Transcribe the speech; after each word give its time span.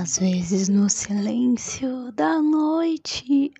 Às 0.00 0.16
vezes 0.18 0.68
no 0.68 0.88
silêncio 0.88 2.12
da 2.12 2.40
noite. 2.40 3.52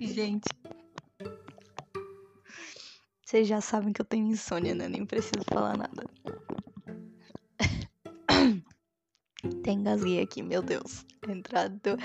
Gente. 0.00 0.48
Vocês 3.22 3.46
já 3.46 3.60
sabem 3.60 3.92
que 3.92 4.00
eu 4.00 4.06
tenho 4.06 4.28
insônia, 4.28 4.74
né? 4.74 4.88
Nem 4.88 5.04
preciso 5.04 5.44
falar 5.52 5.76
nada. 5.76 6.04
Até 9.44 9.72
engasguei 9.72 10.22
aqui, 10.22 10.42
meu 10.42 10.62
Deus. 10.62 11.04
Entrado 11.28 11.98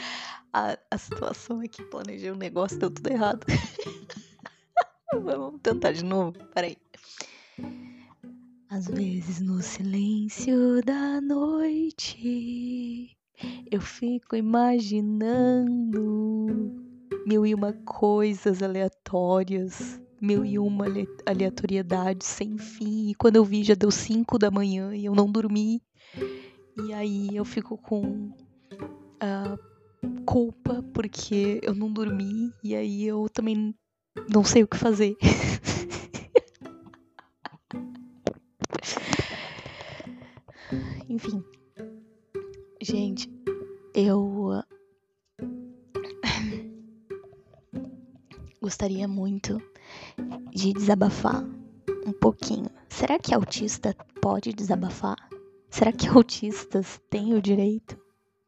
a, 0.52 0.78
a 0.92 0.98
situação 0.98 1.62
aqui, 1.62 1.82
planejei 1.86 2.32
o 2.32 2.34
um 2.34 2.38
negócio, 2.38 2.78
deu 2.78 2.92
tudo 2.92 3.10
errado. 3.10 3.46
Vamos 5.24 5.62
tentar 5.62 5.94
de 5.94 6.04
novo, 6.04 6.34
peraí. 6.54 6.76
Às 8.74 8.88
vezes 8.88 9.40
no 9.40 9.62
silêncio 9.62 10.82
da 10.84 11.22
noite 11.22 13.16
eu 13.70 13.80
fico 13.80 14.36
imaginando 14.36 16.02
mil 17.24 17.46
e 17.46 17.54
uma 17.54 17.72
coisas 17.86 18.64
aleatórias, 18.64 20.02
mil 20.20 20.44
e 20.44 20.58
uma 20.58 20.86
aleatoriedades 21.24 22.26
sem 22.26 22.58
fim. 22.58 23.12
E 23.12 23.14
quando 23.14 23.36
eu 23.36 23.46
vi 23.46 23.64
já 23.64 23.76
deu 23.76 23.92
cinco 23.92 24.40
da 24.40 24.50
manhã 24.50 24.96
e 24.96 25.06
eu 25.06 25.14
não 25.14 25.32
dormi. 25.32 25.80
E 26.84 26.94
aí 26.94 27.36
eu 27.36 27.46
fico 27.46 27.78
com 27.78 28.32
a 29.20 29.56
culpa 30.26 30.84
porque 30.96 31.60
eu 31.62 31.76
não 31.76 31.94
dormi 31.94 32.52
e 32.64 32.74
aí 32.74 33.06
eu 33.06 33.30
também 33.30 33.76
não 34.28 34.44
sei 34.44 34.64
o 34.64 34.68
que 34.68 34.78
fazer. 34.78 35.16
Enfim. 41.14 41.44
Gente, 42.82 43.30
eu 43.94 44.64
gostaria 48.60 49.08
muito 49.08 49.62
de 50.52 50.74
desabafar 50.74 51.44
um 52.04 52.12
pouquinho. 52.14 52.66
Será 52.90 53.20
que 53.20 53.32
autista 53.32 53.96
pode 54.20 54.54
desabafar? 54.54 55.16
Será 55.70 55.92
que 55.92 56.08
autistas 56.10 57.00
têm 57.12 57.36
o 57.36 57.42
direito? 57.44 57.96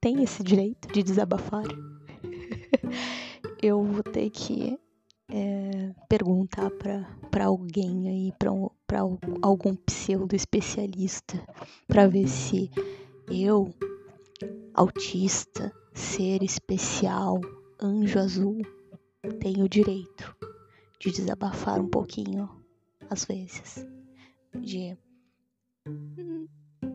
Tem 0.02 0.24
esse 0.24 0.42
direito 0.42 0.92
de 0.92 1.04
desabafar? 1.04 1.66
Eu 3.62 3.84
vou 3.84 4.02
ter 4.02 4.32
que 4.32 4.80
é, 5.36 5.94
perguntar 6.08 6.72
para 7.30 7.46
alguém 7.46 8.08
aí, 8.08 8.34
para 8.88 9.02
algum 9.42 9.76
pseudo 9.76 10.34
especialista, 10.34 11.46
para 11.86 12.08
ver 12.08 12.30
se 12.30 12.72
eu, 13.30 13.70
autista, 14.74 15.74
ser 15.94 16.42
especial, 16.42 17.42
anjo 17.82 18.18
azul, 18.18 18.62
tenho 19.42 19.66
o 19.66 19.70
direito 19.70 20.34
de 21.02 21.12
desabafar 21.12 21.82
um 21.82 21.90
pouquinho, 21.90 22.50
às 23.10 23.26
vezes, 23.26 23.86
de 24.58 24.98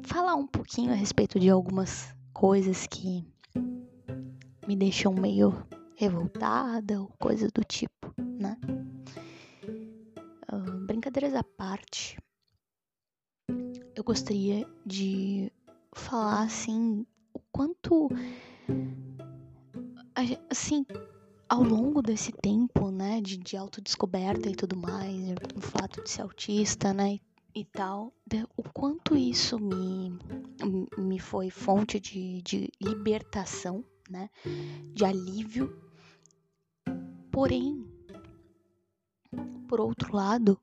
falar 0.04 0.34
um 0.34 0.47
pouquinho 0.47 0.92
a 0.92 0.97
respeito 0.97 1.38
de 1.38 1.50
algumas 1.50 2.08
coisas 2.32 2.86
que 2.86 3.22
me 4.66 4.75
deixam 4.75 5.12
meio 5.12 5.52
revoltada 6.00 6.98
ou 6.98 7.08
coisa 7.18 7.48
do 7.48 7.62
tipo, 7.62 8.14
né? 8.18 8.56
Brincadeiras 10.86 11.34
à 11.34 11.44
parte, 11.44 12.18
eu 13.94 14.02
gostaria 14.02 14.66
de 14.84 15.52
falar 15.94 16.44
assim 16.44 17.06
o 17.34 17.38
quanto 17.52 18.08
assim 20.48 20.86
ao 21.48 21.62
longo 21.62 22.00
desse 22.00 22.32
tempo, 22.32 22.91
né, 22.91 23.20
de, 23.20 23.36
de 23.36 23.56
autodescoberta 23.56 24.48
e 24.48 24.54
tudo 24.54 24.76
mais, 24.76 25.14
o 25.54 25.60
fato 25.60 26.02
de 26.02 26.10
ser 26.10 26.22
autista, 26.22 26.94
né, 26.94 27.19
e 27.54 27.64
tal, 27.64 28.12
o 28.56 28.62
quanto 28.72 29.16
isso 29.16 29.58
me, 29.58 30.19
me 30.96 31.19
foi 31.19 31.50
fonte 31.50 32.00
de, 32.00 32.41
de 32.42 32.70
libertação, 32.80 33.84
né? 34.10 34.28
De 34.92 35.04
alívio. 35.04 35.89
Porém, 37.30 37.86
por 39.68 39.80
outro 39.80 40.14
lado, 40.14 40.58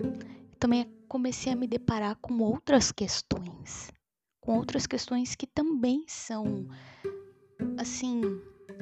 também 0.59 0.85
comecei 1.07 1.53
a 1.53 1.55
me 1.55 1.67
deparar 1.67 2.15
com 2.17 2.39
outras 2.39 2.91
questões. 2.91 3.91
Com 4.41 4.57
outras 4.57 4.85
questões 4.85 5.35
que 5.35 5.47
também 5.47 6.03
são, 6.07 6.67
assim, 7.77 8.21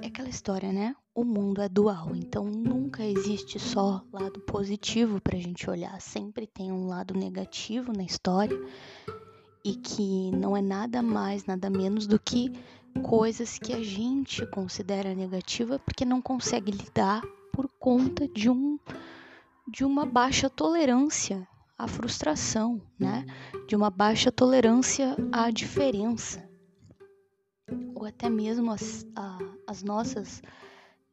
é 0.01 0.07
aquela 0.07 0.29
história, 0.29 0.71
né? 0.71 0.95
O 1.13 1.23
mundo 1.23 1.61
é 1.61 1.69
dual, 1.69 2.15
então 2.15 2.45
nunca 2.45 3.05
existe 3.05 3.57
só 3.57 4.03
lado 4.11 4.39
positivo 4.41 5.21
pra 5.21 5.37
gente 5.37 5.69
olhar, 5.69 5.99
sempre 6.01 6.45
tem 6.45 6.71
um 6.71 6.87
lado 6.87 7.13
negativo 7.13 7.93
na 7.93 8.03
história 8.03 8.59
e 9.63 9.75
que 9.75 10.31
não 10.31 10.55
é 10.55 10.61
nada 10.61 11.01
mais, 11.01 11.45
nada 11.45 11.69
menos 11.69 12.05
do 12.05 12.19
que 12.19 12.51
coisas 13.01 13.57
que 13.57 13.73
a 13.73 13.81
gente 13.81 14.45
considera 14.47 15.15
negativa 15.15 15.79
porque 15.79 16.03
não 16.03 16.21
consegue 16.21 16.71
lidar 16.71 17.21
conta 17.85 18.27
de 18.27 18.49
um 18.49 18.79
de 19.67 19.85
uma 19.85 20.07
baixa 20.07 20.49
tolerância 20.49 21.47
à 21.77 21.87
frustração, 21.87 22.81
né? 22.97 23.23
De 23.67 23.75
uma 23.75 23.91
baixa 23.91 24.31
tolerância 24.31 25.15
à 25.31 25.51
diferença 25.51 26.49
ou 27.93 28.05
até 28.05 28.27
mesmo 28.27 28.71
as, 28.71 29.05
a, 29.15 29.37
as 29.67 29.83
nossas 29.83 30.41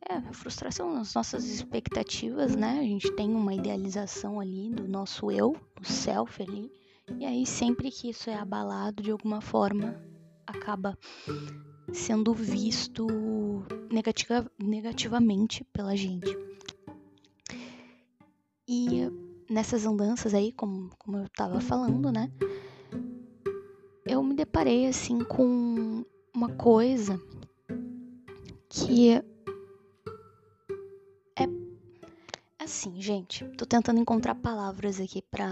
é, 0.09 0.33
frustração, 0.33 0.97
as 0.97 1.13
nossas 1.13 1.45
expectativas, 1.45 2.57
né? 2.57 2.79
A 2.79 2.85
gente 2.85 3.13
tem 3.13 3.35
uma 3.35 3.53
idealização 3.53 4.41
ali 4.41 4.71
do 4.71 4.89
nosso 4.89 5.31
eu, 5.31 5.55
do 5.79 5.87
self 5.87 6.43
ali, 6.43 6.73
e 7.19 7.27
aí 7.27 7.45
sempre 7.45 7.91
que 7.91 8.09
isso 8.09 8.31
é 8.31 8.35
abalado 8.35 9.03
de 9.03 9.11
alguma 9.11 9.43
forma, 9.43 10.03
acaba 10.47 10.97
sendo 11.93 12.33
visto 12.33 13.07
negativa, 13.91 14.51
negativamente 14.59 15.65
pela 15.65 15.95
gente. 15.95 16.35
E 18.75 19.11
nessas 19.51 19.85
andanças 19.85 20.33
aí, 20.33 20.51
como, 20.51 20.89
como 20.99 21.19
eu 21.19 21.29
tava 21.37 21.61
falando, 21.61 22.11
né? 22.11 22.33
Eu 24.07 24.23
me 24.23 24.35
deparei 24.35 24.87
assim 24.87 25.23
com 25.23 26.03
uma 26.35 26.49
coisa 26.49 27.21
que 28.71 29.11
é 29.11 29.23
assim, 32.59 32.99
gente. 32.99 33.45
Tô 33.59 33.67
tentando 33.67 34.01
encontrar 34.01 34.35
palavras 34.37 34.99
aqui 34.99 35.21
pra. 35.21 35.51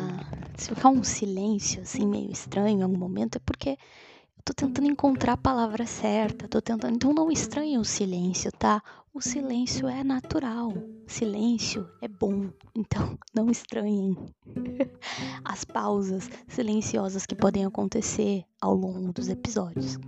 Se 0.56 0.74
ficar 0.74 0.88
um 0.88 1.04
silêncio 1.04 1.82
assim 1.82 2.06
meio 2.06 2.32
estranho 2.32 2.78
em 2.78 2.82
algum 2.82 2.96
momento, 2.96 3.36
é 3.36 3.40
porque 3.44 3.70
eu 3.70 4.42
tô 4.46 4.54
tentando 4.54 4.88
encontrar 4.88 5.34
a 5.34 5.36
palavra 5.36 5.84
certa. 5.84 6.48
Tô 6.48 6.62
tentando. 6.62 6.94
Então 6.94 7.12
não 7.12 7.30
estranhe 7.30 7.76
o 7.76 7.84
silêncio, 7.84 8.50
tá? 8.50 8.82
O 9.12 9.20
silêncio 9.20 9.88
é 9.88 10.04
natural. 10.04 10.72
Silêncio 11.06 11.90
é 12.00 12.06
bom. 12.06 12.50
Então 12.74 13.18
não 13.34 13.50
estranhem 13.50 14.16
as 15.44 15.64
pausas 15.64 16.30
silenciosas 16.46 17.26
que 17.26 17.34
podem 17.34 17.64
acontecer 17.64 18.44
ao 18.60 18.74
longo 18.74 19.12
dos 19.12 19.28
episódios. 19.28 19.98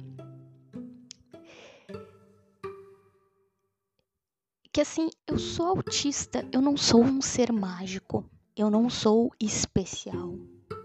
que 4.72 4.80
assim, 4.80 5.10
eu 5.26 5.38
sou 5.38 5.66
autista, 5.66 6.48
eu 6.50 6.62
não 6.62 6.78
sou 6.78 7.02
um 7.02 7.20
ser 7.20 7.52
mágico, 7.52 8.24
eu 8.56 8.70
não 8.70 8.88
sou 8.88 9.30
especial, 9.38 10.34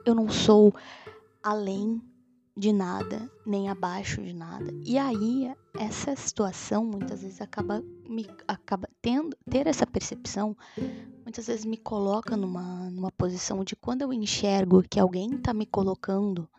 eu 0.06 0.14
não 0.14 0.30
sou 0.30 0.74
além 1.42 2.02
de 2.58 2.74
nada, 2.74 3.30
nem 3.46 3.70
abaixo 3.70 4.20
de 4.22 4.34
nada. 4.34 4.74
E 4.84 4.98
aí, 4.98 5.54
essa 5.78 6.16
situação 6.16 6.84
muitas 6.84 7.22
vezes 7.22 7.40
acaba 7.40 7.84
me 8.10 8.26
acaba 8.48 8.90
tendo 9.00 9.38
ter 9.48 9.68
essa 9.68 9.86
percepção, 9.86 10.58
muitas 11.24 11.46
vezes 11.46 11.66
me 11.66 11.78
coloca 11.78 12.36
numa 12.36 12.90
numa 12.90 13.12
posição 13.12 13.64
de 13.64 13.76
quando 13.76 14.02
eu 14.02 14.12
enxergo 14.12 14.82
que 14.82 15.00
alguém 15.00 15.36
está 15.36 15.54
me 15.54 15.68
colocando 15.68 16.50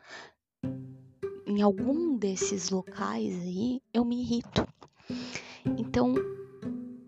em 1.44 1.62
algum 1.62 2.16
desses 2.16 2.70
locais 2.70 3.34
aí, 3.40 3.82
eu 3.92 4.04
me 4.04 4.20
irrito. 4.20 4.66
Então, 5.64 6.14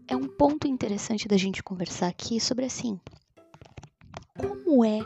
é 0.09 0.17
um 0.17 0.27
ponto 0.27 0.67
interessante 0.67 1.29
da 1.29 1.37
gente 1.37 1.63
conversar 1.63 2.09
aqui 2.09 2.41
sobre 2.41 2.65
assim, 2.65 2.99
como 4.37 4.85
é 4.85 5.01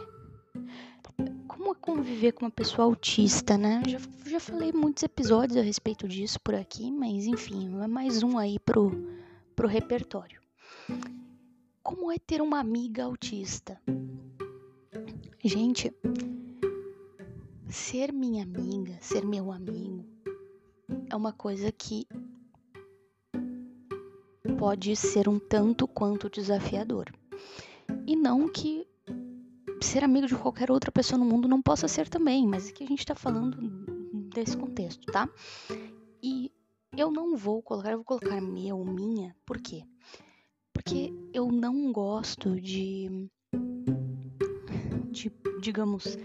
como 1.65 1.73
é 1.73 1.75
conviver 1.81 2.33
com 2.33 2.45
uma 2.45 2.51
pessoa 2.51 2.85
autista, 2.85 3.57
né? 3.57 3.81
Já, 3.87 3.99
já 4.27 4.39
falei 4.39 4.71
muitos 4.71 5.03
episódios 5.03 5.57
a 5.57 5.63
respeito 5.63 6.07
disso 6.07 6.39
por 6.41 6.55
aqui, 6.55 6.93
mas 6.93 7.25
enfim, 7.25 7.81
é 7.83 7.87
mais 7.87 8.23
um 8.23 8.37
aí 8.37 8.59
pro, 8.59 8.93
pro 9.57 9.67
repertório. 9.67 10.39
Como 11.83 12.13
é 12.13 12.19
ter 12.19 12.43
uma 12.43 12.61
amiga 12.61 13.05
autista? 13.05 13.81
Gente, 15.43 15.91
ser 17.67 18.13
minha 18.13 18.43
amiga, 18.43 18.99
ser 19.01 19.25
meu 19.25 19.51
amigo, 19.51 20.05
é 21.09 21.17
uma 21.17 21.33
coisa 21.33 21.73
que 21.73 22.07
pode 24.59 24.95
ser 24.97 25.31
um 25.31 25.39
tanto 25.39 25.89
quanto 25.89 26.29
desafiador. 26.29 27.07
E 28.07 28.15
não 28.15 28.49
que 28.49 28.84
ser 29.85 30.03
amigo 30.03 30.27
de 30.27 30.35
qualquer 30.35 30.71
outra 30.71 30.91
pessoa 30.91 31.19
no 31.19 31.25
mundo 31.25 31.47
não 31.47 31.61
possa 31.61 31.87
ser 31.87 32.09
também, 32.09 32.47
mas 32.47 32.69
aqui 32.69 32.85
a 32.85 32.87
gente 32.87 33.05
tá 33.05 33.15
falando 33.15 33.57
desse 34.35 34.57
contexto, 34.57 35.05
tá? 35.13 35.29
E 36.23 36.51
eu 36.97 37.11
não 37.11 37.37
vou 37.37 37.63
colocar, 37.63 37.91
eu 37.91 37.99
vou 37.99 38.05
colocar 38.05 38.41
meu, 38.41 38.83
minha, 38.85 39.37
por 39.45 39.61
quê? 39.61 39.85
Porque 40.73 41.13
eu 41.33 41.53
não 41.53 41.93
gosto 41.93 42.61
de, 42.61 43.29
de 45.11 45.31
digamos, 45.61 46.17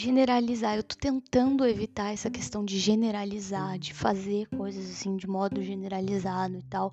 generalizar. 0.00 0.76
Eu 0.76 0.82
tô 0.82 0.96
tentando 0.96 1.66
evitar 1.66 2.12
essa 2.12 2.30
questão 2.30 2.64
de 2.64 2.78
generalizar, 2.78 3.78
de 3.78 3.92
fazer 3.92 4.48
coisas 4.48 4.90
assim 4.90 5.16
de 5.16 5.26
modo 5.26 5.62
generalizado 5.62 6.56
e 6.56 6.62
tal. 6.62 6.92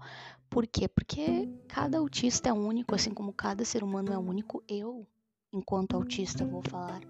Por 0.50 0.68
quê? 0.68 0.88
Porque 0.88 1.48
cada 1.68 1.98
autista 1.98 2.50
é 2.50 2.54
único, 2.54 2.94
assim 2.94 3.13
como 3.13 3.31
cada 3.31 3.63
ser 3.63 3.83
humano 3.83 4.12
é 4.12 4.18
único. 4.18 4.62
Eu, 4.68 5.07
enquanto 5.54 5.95
autista, 5.95 6.45
vou 6.45 6.62
falar 6.62 7.01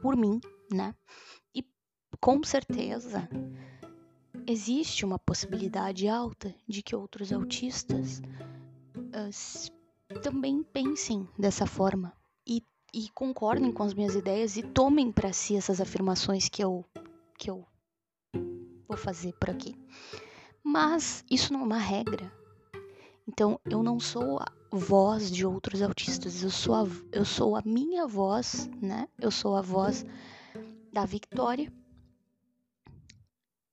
por 0.00 0.16
mim, 0.16 0.40
né? 0.72 0.94
E 1.54 1.62
com 2.20 2.42
certeza 2.42 3.28
existe 4.46 5.04
uma 5.04 5.18
possibilidade 5.18 6.08
alta 6.08 6.54
de 6.66 6.82
que 6.82 6.96
outros 6.96 7.32
autistas 7.32 8.22
uh, 8.96 10.20
também 10.20 10.62
pensem 10.62 11.28
dessa 11.38 11.66
forma 11.66 12.12
e 12.92 13.08
concordem 13.10 13.72
com 13.72 13.82
as 13.82 13.94
minhas 13.94 14.14
ideias 14.14 14.56
e 14.56 14.62
tomem 14.62 15.12
para 15.12 15.32
si 15.32 15.56
essas 15.56 15.80
afirmações 15.80 16.48
que 16.48 16.62
eu 16.62 16.84
que 17.38 17.50
eu 17.50 17.66
vou 18.88 18.96
fazer 18.96 19.32
por 19.34 19.50
aqui. 19.50 19.76
Mas 20.64 21.24
isso 21.30 21.52
não 21.52 21.60
é 21.60 21.64
uma 21.64 21.78
regra. 21.78 22.32
Então 23.28 23.60
eu 23.64 23.82
não 23.82 24.00
sou 24.00 24.38
a 24.38 24.46
voz 24.70 25.30
de 25.30 25.44
outros 25.44 25.82
autistas, 25.82 26.42
eu 26.42 26.50
sou 26.50 26.74
a, 26.74 26.86
eu 27.12 27.24
sou 27.24 27.56
a 27.56 27.62
minha 27.64 28.06
voz, 28.06 28.68
né? 28.80 29.08
Eu 29.18 29.30
sou 29.30 29.56
a 29.56 29.62
voz 29.62 30.04
da 30.92 31.04
Victoria. 31.04 31.72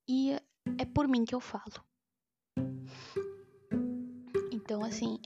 E 0.08 0.32
é 0.76 0.84
por 0.84 1.08
mim 1.08 1.24
que 1.24 1.34
eu 1.34 1.40
falo. 1.40 1.82
Então 4.52 4.84
assim, 4.84 5.18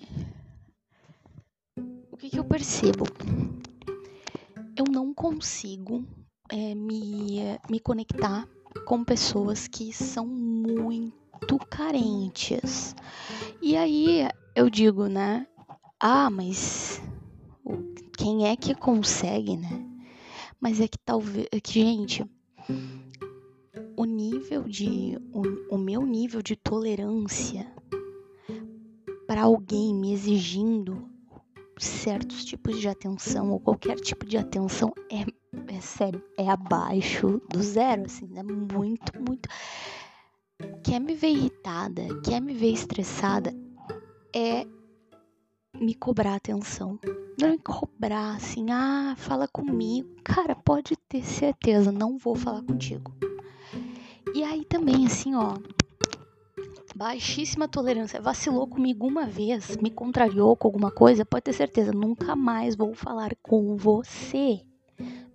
o 2.11 2.17
que, 2.17 2.31
que 2.31 2.39
eu 2.39 2.45
percebo? 2.45 3.05
Eu 4.79 4.85
não 4.89 5.13
consigo 5.13 6.07
é, 6.49 6.73
me, 6.73 7.41
me 7.69 7.81
conectar 7.81 8.49
com 8.87 9.03
pessoas 9.03 9.67
que 9.67 9.93
são 9.93 10.25
muito 10.25 11.59
carentes. 11.69 12.95
E 13.61 13.77
aí 13.77 14.29
eu 14.55 14.71
digo, 14.71 15.09
né? 15.09 15.49
Ah, 15.99 16.31
mas 16.31 17.03
quem 18.17 18.47
é 18.47 18.55
que 18.55 18.73
consegue, 18.73 19.57
né? 19.57 19.85
Mas 20.61 20.81
é 20.81 20.87
que 20.87 20.99
talvez, 21.05 21.49
é 21.51 21.61
que, 21.61 21.81
gente, 21.81 22.25
o 23.97 24.05
nível 24.05 24.63
de 24.63 25.19
o, 25.33 25.75
o 25.75 25.79
meu 25.79 26.07
nível 26.07 26.41
de 26.41 26.55
tolerância 26.55 27.67
para 29.27 29.43
alguém 29.43 29.93
me 29.93 30.13
exigindo 30.13 31.18
certos 31.87 32.45
tipos 32.45 32.79
de 32.79 32.89
atenção 32.89 33.51
ou 33.51 33.61
qualquer 33.61 33.97
tipo 33.97 34.27
de 34.27 34.37
atenção 34.37 34.93
é, 35.11 35.25
é 35.75 35.81
sério, 35.81 36.23
é 36.37 36.49
abaixo 36.49 37.41
do 37.49 37.63
zero, 37.63 38.05
assim, 38.07 38.29
é 38.37 38.43
muito, 38.43 39.13
muito. 39.21 39.49
Quer 40.83 41.01
me 41.01 41.15
ver 41.15 41.29
irritada, 41.29 42.03
quer 42.25 42.41
me 42.41 42.53
ver 42.53 42.73
estressada, 42.73 43.55
é 44.35 44.67
me 45.81 45.95
cobrar 45.95 46.35
atenção. 46.35 46.99
Não 47.41 47.51
me 47.51 47.59
cobrar 47.59 48.37
assim, 48.37 48.71
ah, 48.71 49.15
fala 49.17 49.47
comigo. 49.47 50.09
Cara, 50.25 50.57
pode 50.57 50.97
ter 51.09 51.25
certeza, 51.25 51.93
não 51.93 52.19
vou 52.19 52.35
falar 52.35 52.63
contigo. 52.63 53.13
E 54.35 54.43
aí 54.43 54.65
também, 54.65 55.07
assim, 55.07 55.35
ó, 55.35 55.55
baixíssima 56.99 57.69
tolerância, 57.69 58.21
vacilou 58.21 58.67
comigo 58.67 59.07
uma 59.07 59.25
vez, 59.25 59.77
me 59.77 59.89
contrariou 59.89 60.57
com 60.57 60.67
alguma 60.67 60.91
coisa, 60.91 61.25
pode 61.25 61.45
ter 61.45 61.53
certeza, 61.53 61.93
nunca 61.93 62.35
mais 62.35 62.75
vou 62.75 62.93
falar 62.93 63.37
com 63.41 63.77
você. 63.77 64.61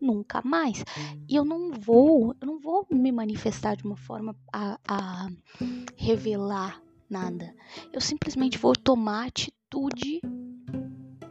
Nunca 0.01 0.41
mais. 0.43 0.83
E 1.29 1.37
eu 1.37 1.45
não 1.45 1.71
vou, 1.71 2.35
eu 2.41 2.45
não 2.45 2.59
vou 2.59 2.85
me 2.91 3.13
manifestar 3.13 3.77
de 3.77 3.85
uma 3.85 3.95
forma 3.95 4.35
a, 4.51 4.77
a 4.85 5.29
revelar 5.95 6.81
nada. 7.09 7.55
Eu 7.93 8.01
simplesmente 8.01 8.57
vou 8.57 8.73
tomar 8.73 9.27
atitude 9.27 10.19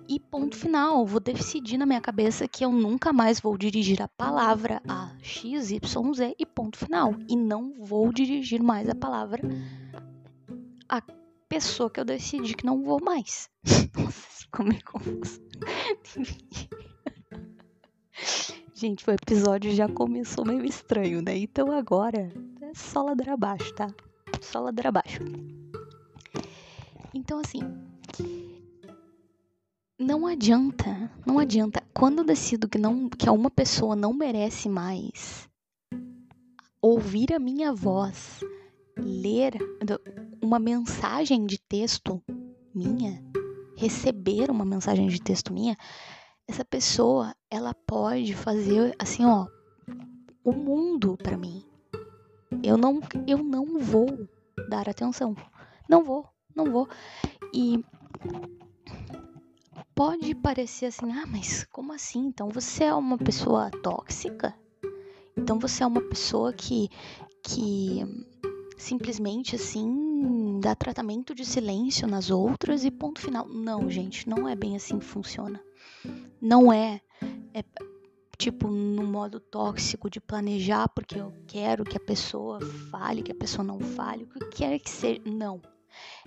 e 0.08 0.19
ponto 0.19 0.56
final. 0.56 1.05
Vou 1.05 1.20
decidir 1.20 1.76
na 1.76 1.84
minha 1.84 2.00
cabeça 2.00 2.49
que 2.49 2.64
eu 2.64 2.73
nunca 2.73 3.12
mais 3.12 3.38
vou 3.38 3.58
dirigir 3.58 4.00
a 4.00 4.08
palavra 4.08 4.81
a 4.88 5.14
X, 5.20 5.70
Y, 5.70 6.14
Z 6.14 6.34
e 6.38 6.46
ponto 6.46 6.79
final. 6.79 7.14
E 7.29 7.37
não 7.37 7.75
vou 7.79 8.11
dirigir 8.11 8.62
mais 8.62 8.88
a 8.88 8.94
palavra 8.94 9.43
a 10.93 11.03
pessoa 11.49 11.89
que 11.89 11.99
eu 11.99 12.05
decidi 12.05 12.55
que 12.55 12.67
não 12.67 12.83
vou 12.83 13.03
mais. 13.03 13.49
Nossa, 13.97 14.27
ficou 14.29 14.67
meio 14.67 14.85
confuso. 14.85 15.41
Gente, 18.75 19.09
o 19.09 19.12
episódio 19.12 19.73
já 19.73 19.89
começou 19.89 20.44
meio 20.44 20.67
estranho, 20.67 21.23
né? 21.23 21.39
Então 21.39 21.73
agora 21.73 22.31
é 22.61 22.75
só 22.75 23.03
ladeira 23.03 23.33
abaixo, 23.33 23.75
tá? 23.75 23.89
Só 24.43 24.61
ladeira 24.61 24.91
abaixo. 24.91 25.21
Então, 27.15 27.41
assim, 27.41 27.61
não 29.99 30.27
adianta, 30.27 31.11
não 31.25 31.39
adianta. 31.39 31.83
Quando 31.94 32.19
eu 32.19 32.25
decido 32.25 32.69
que, 32.69 32.77
não, 32.77 33.09
que 33.09 33.31
uma 33.31 33.50
pessoa 33.50 33.97
não 33.97 34.12
merece 34.12 34.69
mais 34.69 35.49
ouvir 36.83 37.33
a 37.33 37.39
minha 37.39 37.72
voz, 37.72 38.41
ler 38.99 39.56
uma 40.43 40.58
mensagem 40.58 41.46
de 41.46 41.58
texto 41.58 42.22
minha, 42.75 43.22
receber 43.77 44.51
uma 44.51 44.65
mensagem 44.65 45.06
de 45.08 45.20
texto 45.20 45.53
minha, 45.53 45.77
essa 46.49 46.65
pessoa, 46.65 47.34
ela 47.51 47.72
pode 47.72 48.34
fazer 48.34 48.94
assim, 48.99 49.25
ó, 49.25 49.46
o 50.44 50.53
mundo 50.53 51.17
para 51.17 51.37
mim. 51.37 51.65
Eu 52.63 52.77
não 52.77 53.01
eu 53.27 53.39
não 53.39 53.79
vou 53.79 54.29
dar 54.69 54.89
atenção. 54.89 55.34
Não 55.89 56.05
vou, 56.05 56.29
não 56.55 56.70
vou. 56.70 56.89
E 57.55 57.84
pode 59.94 60.34
parecer 60.34 60.87
assim: 60.87 61.11
"Ah, 61.13 61.27
mas 61.27 61.65
como 61.70 61.93
assim? 61.93 62.27
Então 62.27 62.49
você 62.49 62.84
é 62.84 62.94
uma 62.94 63.17
pessoa 63.17 63.70
tóxica? 63.82 64.55
Então 65.37 65.58
você 65.58 65.82
é 65.82 65.87
uma 65.87 66.03
pessoa 66.03 66.53
que 66.53 66.91
que 67.43 68.01
simplesmente 68.77 69.56
assim 69.56 70.02
dá 70.63 70.77
tratamento 70.77 71.35
de 71.35 71.45
silêncio 71.45 72.07
nas 72.07 72.31
outras 72.31 72.85
e 72.85 72.91
ponto 72.91 73.21
final. 73.21 73.47
Não, 73.49 73.91
gente, 73.91 74.29
não 74.29 74.49
é 74.49 74.55
bem 74.55 74.77
assim 74.77 74.99
que 74.99 75.05
funciona. 75.05 75.61
Não 76.41 76.73
é, 76.73 77.01
é 77.53 77.65
tipo 78.39 78.69
no 78.69 79.05
modo 79.05 79.41
tóxico 79.41 80.09
de 80.09 80.21
planejar 80.21 80.89
porque 80.89 81.19
eu 81.19 81.33
quero 81.49 81.85
que 81.85 81.97
a 81.97 82.01
pessoa 82.01 82.61
fale, 82.91 83.23
que 83.23 83.33
a 83.33 83.35
pessoa 83.35 83.65
não 83.65 83.81
fale, 83.81 84.23
o 84.25 84.29
que 84.29 84.47
quer 84.57 84.79
que 84.79 84.89
seja. 84.89 85.21
Não. 85.27 85.61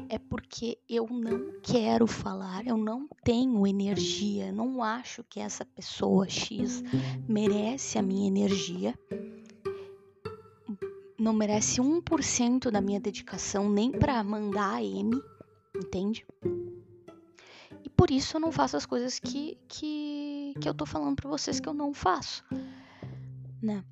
É 0.09 0.19
porque 0.19 0.77
eu 0.87 1.07
não 1.07 1.59
quero 1.63 2.05
falar, 2.05 2.67
eu 2.67 2.77
não 2.77 3.07
tenho 3.23 3.65
energia, 3.65 4.51
não 4.51 4.83
acho 4.83 5.23
que 5.23 5.39
essa 5.39 5.65
pessoa 5.65 6.29
X 6.29 6.83
merece 7.27 7.97
a 7.97 8.01
minha 8.03 8.27
energia 8.27 8.93
não 11.25 11.33
merece 11.33 11.81
1% 11.81 12.69
da 12.69 12.79
minha 12.79 12.99
dedicação 12.99 13.67
nem 13.67 13.91
para 13.91 14.23
mandar 14.23 14.75
a 14.75 14.83
M, 14.83 15.19
entende? 15.75 16.23
E 17.83 17.89
por 17.89 18.11
isso 18.11 18.37
eu 18.37 18.41
não 18.41 18.51
faço 18.51 18.77
as 18.77 18.85
coisas 18.85 19.17
que, 19.17 19.57
que, 19.67 20.53
que 20.61 20.69
eu 20.69 20.73
tô 20.75 20.85
falando 20.85 21.15
para 21.15 21.27
vocês 21.27 21.59
que 21.59 21.67
eu 21.67 21.73
não 21.73 21.95
faço, 21.95 22.43
né? 23.59 23.83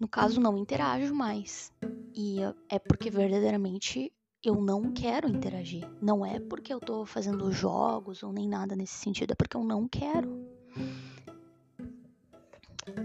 No 0.00 0.08
caso, 0.08 0.40
não 0.40 0.58
interajo 0.58 1.14
mais. 1.14 1.72
E 2.12 2.38
é 2.68 2.78
porque 2.80 3.08
verdadeiramente 3.08 4.12
eu 4.42 4.60
não 4.60 4.92
quero 4.92 5.28
interagir. 5.28 5.88
Não 6.02 6.26
é 6.26 6.40
porque 6.40 6.74
eu 6.74 6.80
tô 6.80 7.06
fazendo 7.06 7.52
jogos 7.52 8.24
ou 8.24 8.32
nem 8.32 8.48
nada 8.48 8.74
nesse 8.74 8.94
sentido, 8.94 9.30
é 9.30 9.34
porque 9.36 9.56
eu 9.56 9.62
não 9.62 9.86
quero. 9.86 10.44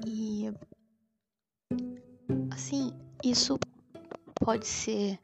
E 0.07 0.51
assim, 2.51 2.91
isso 3.23 3.59
pode 4.35 4.65
ser 4.67 5.19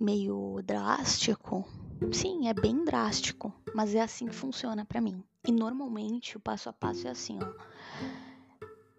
meio 0.00 0.60
drástico. 0.64 1.64
Sim, 2.12 2.48
é 2.48 2.54
bem 2.54 2.84
drástico, 2.84 3.52
mas 3.74 3.94
é 3.94 4.00
assim 4.00 4.26
que 4.26 4.34
funciona 4.34 4.84
para 4.84 5.00
mim. 5.00 5.22
E 5.46 5.52
normalmente 5.52 6.36
o 6.36 6.40
passo 6.40 6.68
a 6.68 6.72
passo 6.72 7.06
é 7.06 7.10
assim, 7.10 7.38
ó. 7.42 7.52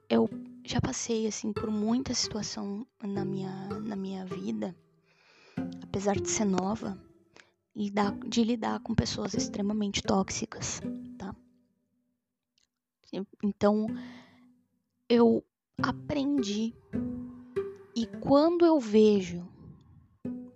Eu 0.10 0.30
já 0.64 0.80
passei 0.80 1.28
assim 1.28 1.52
por 1.52 1.70
muita 1.72 2.14
situação 2.14 2.86
na 3.02 3.26
minha 3.26 3.68
na 3.82 3.96
minha 3.96 4.26
vida, 4.26 4.76
apesar 5.84 6.20
de 6.20 6.30
ser 6.30 6.46
nova, 6.46 6.98
lidar, 7.76 8.18
de 8.20 8.44
lidar 8.44 8.80
com 8.82 8.94
pessoas 8.94 9.34
extremamente 9.34 10.02
tóxicas, 10.02 10.82
tá? 11.18 11.36
Então 13.44 13.88
eu 15.10 15.44
aprendi 15.82 16.74
e 17.96 18.06
quando 18.06 18.66
eu 18.66 18.80
vejo 18.80 19.48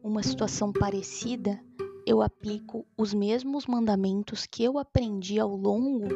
uma 0.02 0.24
situação 0.24 0.72
parecida, 0.72 1.60
eu 2.06 2.22
aplico 2.22 2.86
os 2.98 3.14
mesmos 3.14 3.66
mandamentos 3.66 4.46
que 4.46 4.64
eu 4.64 4.78
aprendi 4.78 5.40
ao 5.40 5.56
longo 5.56 6.08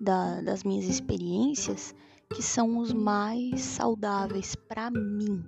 da, 0.00 0.40
das 0.40 0.64
minhas 0.64 0.86
experiências, 0.86 1.94
que 2.34 2.42
são 2.42 2.78
os 2.78 2.92
mais 2.92 3.60
saudáveis 3.60 4.54
para 4.54 4.90
mim, 4.90 5.44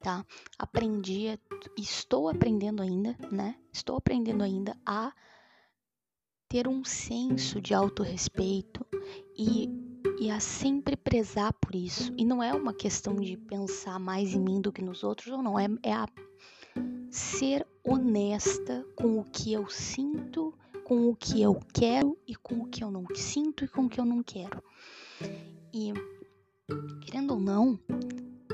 tá? 0.00 0.24
Aprendi, 0.58 1.38
estou 1.78 2.28
aprendendo 2.28 2.82
ainda, 2.82 3.16
né? 3.30 3.56
Estou 3.72 3.96
aprendendo 3.96 4.42
ainda 4.42 4.76
a 4.84 5.12
ter 6.48 6.68
um 6.68 6.84
senso 6.84 7.60
de 7.60 7.72
autorrespeito 7.74 8.86
e, 9.36 9.68
e 10.18 10.30
a 10.30 10.40
sempre 10.40 10.96
prezar 10.96 11.52
por 11.54 11.74
isso. 11.74 12.12
E 12.16 12.24
não 12.24 12.42
é 12.42 12.52
uma 12.52 12.72
questão 12.72 13.16
de 13.16 13.36
pensar 13.36 13.98
mais 13.98 14.34
em 14.34 14.40
mim 14.40 14.60
do 14.60 14.72
que 14.72 14.82
nos 14.82 15.02
outros, 15.02 15.32
ou 15.32 15.42
não, 15.42 15.58
é, 15.58 15.66
é 15.82 15.92
a 15.92 16.06
ser 17.10 17.66
honesta 17.82 18.84
com 18.96 19.18
o 19.18 19.24
que 19.24 19.52
eu 19.52 19.68
sinto, 19.68 20.54
com 20.84 21.08
o 21.08 21.16
que 21.16 21.40
eu 21.40 21.58
quero 21.72 22.18
e 22.26 22.34
com 22.34 22.62
o 22.62 22.66
que 22.66 22.82
eu 22.82 22.90
não 22.90 23.04
sinto 23.14 23.64
e 23.64 23.68
com 23.68 23.86
o 23.86 23.88
que 23.88 24.00
eu 24.00 24.04
não 24.04 24.22
quero. 24.22 24.62
E 25.72 25.92
querendo 27.02 27.32
ou 27.34 27.40
não, 27.40 27.78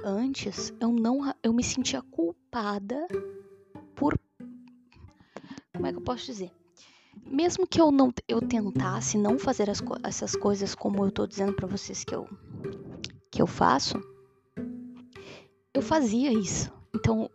antes 0.05 0.73
eu 0.81 0.91
não 0.91 1.35
eu 1.43 1.53
me 1.53 1.63
sentia 1.63 2.03
culpada 2.03 3.07
por 3.95 4.19
como 5.73 5.87
é 5.87 5.93
que 5.93 5.99
eu 5.99 6.03
posso 6.03 6.27
dizer? 6.27 6.53
Mesmo 7.25 7.67
que 7.67 7.81
eu 7.81 7.91
não 7.91 8.13
eu 8.29 8.41
tentasse 8.41 9.17
não 9.17 9.39
fazer 9.39 9.71
as, 9.71 9.83
essas 10.05 10.35
coisas 10.35 10.75
como 10.75 11.05
eu 11.05 11.11
tô 11.11 11.27
dizendo 11.27 11.53
para 11.53 11.67
vocês 11.67 12.05
que 12.05 12.15
eu 12.15 12.29
que 13.31 13.41
eu 13.41 13.47
faço, 13.47 14.01
eu 15.73 15.83
fazia 15.83 16.33
isso. 16.33 16.73
Então 16.95 17.31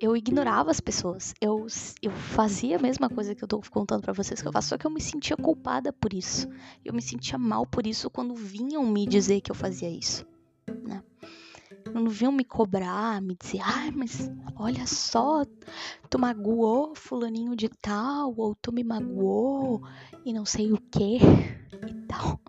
eu 0.00 0.16
ignorava 0.16 0.70
as 0.70 0.80
pessoas. 0.80 1.34
Eu, 1.40 1.66
eu 2.02 2.10
fazia 2.10 2.76
a 2.76 2.82
mesma 2.82 3.08
coisa 3.08 3.34
que 3.34 3.42
eu 3.42 3.48
tô 3.48 3.60
contando 3.70 4.02
para 4.02 4.12
vocês 4.12 4.40
que 4.40 4.46
eu 4.46 4.52
faço, 4.52 4.68
só 4.68 4.78
que 4.78 4.86
eu 4.86 4.90
me 4.90 5.00
sentia 5.00 5.36
culpada 5.36 5.92
por 5.92 6.12
isso. 6.12 6.48
Eu 6.84 6.92
me 6.92 7.02
sentia 7.02 7.38
mal 7.38 7.66
por 7.66 7.86
isso 7.86 8.10
quando 8.10 8.34
vinham 8.34 8.86
me 8.86 9.06
dizer 9.06 9.40
que 9.40 9.50
eu 9.50 9.54
fazia 9.54 9.88
isso, 9.88 10.26
né? 10.86 11.02
Quando 11.94 12.10
vinham 12.10 12.32
me 12.32 12.42
cobrar, 12.42 13.22
me 13.22 13.36
dizer, 13.40 13.60
ai, 13.62 13.92
mas 13.92 14.28
olha 14.56 14.84
só, 14.84 15.44
tu 16.10 16.18
magoou 16.18 16.92
fulaninho 16.96 17.54
de 17.54 17.68
tal, 17.68 18.34
ou 18.36 18.52
tu 18.56 18.72
me 18.72 18.82
magoou, 18.82 19.80
e 20.24 20.32
não 20.32 20.44
sei 20.44 20.72
o 20.72 20.76
que, 20.90 21.18
e 21.18 21.94
tal. 22.08 22.40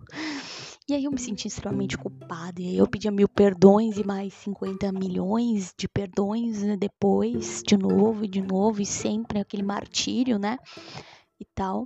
E 0.90 0.96
aí 0.96 1.04
eu 1.04 1.12
me 1.12 1.20
senti 1.20 1.48
extremamente 1.48 1.96
culpada. 1.96 2.60
E 2.60 2.70
aí 2.70 2.78
eu 2.78 2.88
pedia 2.88 3.12
mil 3.12 3.30
perdões 3.30 4.00
e 4.00 4.04
mais 4.04 4.34
50 4.34 4.92
milhões 4.92 5.76
de 5.78 5.88
perdões 5.88 6.64
né, 6.64 6.76
depois, 6.76 7.62
de 7.64 7.78
novo 7.78 8.26
e 8.26 8.28
de 8.28 8.42
novo, 8.42 8.82
e 8.82 8.86
sempre 8.86 9.40
aquele 9.40 9.62
martírio, 9.62 10.40
né? 10.40 10.58
E 11.40 11.46
tal. 11.54 11.86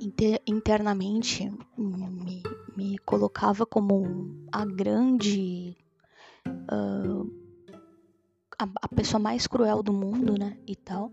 Inter 0.00 0.42
internamente 0.48 1.48
me, 1.78 2.42
me 2.76 2.98
colocava 2.98 3.64
como 3.64 4.48
a 4.50 4.64
grande. 4.64 5.76
Uh, 6.46 7.30
a, 8.58 8.68
a 8.82 8.88
pessoa 8.88 9.20
mais 9.20 9.46
cruel 9.46 9.82
do 9.82 9.92
mundo, 9.92 10.38
né? 10.38 10.56
E 10.66 10.76
tal. 10.76 11.12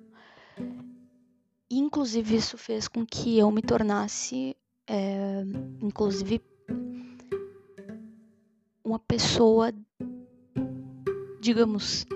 Inclusive, 1.70 2.36
isso 2.36 2.58
fez 2.58 2.88
com 2.88 3.06
que 3.06 3.38
eu 3.38 3.52
me 3.52 3.62
tornasse 3.62 4.56
é, 4.88 5.44
inclusive 5.82 6.42
uma 8.84 8.98
pessoa, 8.98 9.72
digamos, 11.40 12.08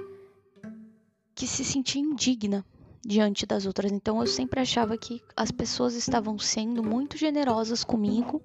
que 1.36 1.46
se 1.46 1.63
sentia 1.63 2.01
indigna 2.01 2.65
diante 3.05 3.46
das 3.46 3.67
outras. 3.67 3.91
Então 3.91 4.20
eu 4.20 4.27
sempre 4.27 4.60
achava 4.60 4.98
que 4.98 5.22
as 5.36 5.51
pessoas 5.51 5.93
estavam 5.93 6.39
sendo 6.39 6.82
muito 6.82 7.15
generosas 7.15 7.84
comigo 7.84 8.41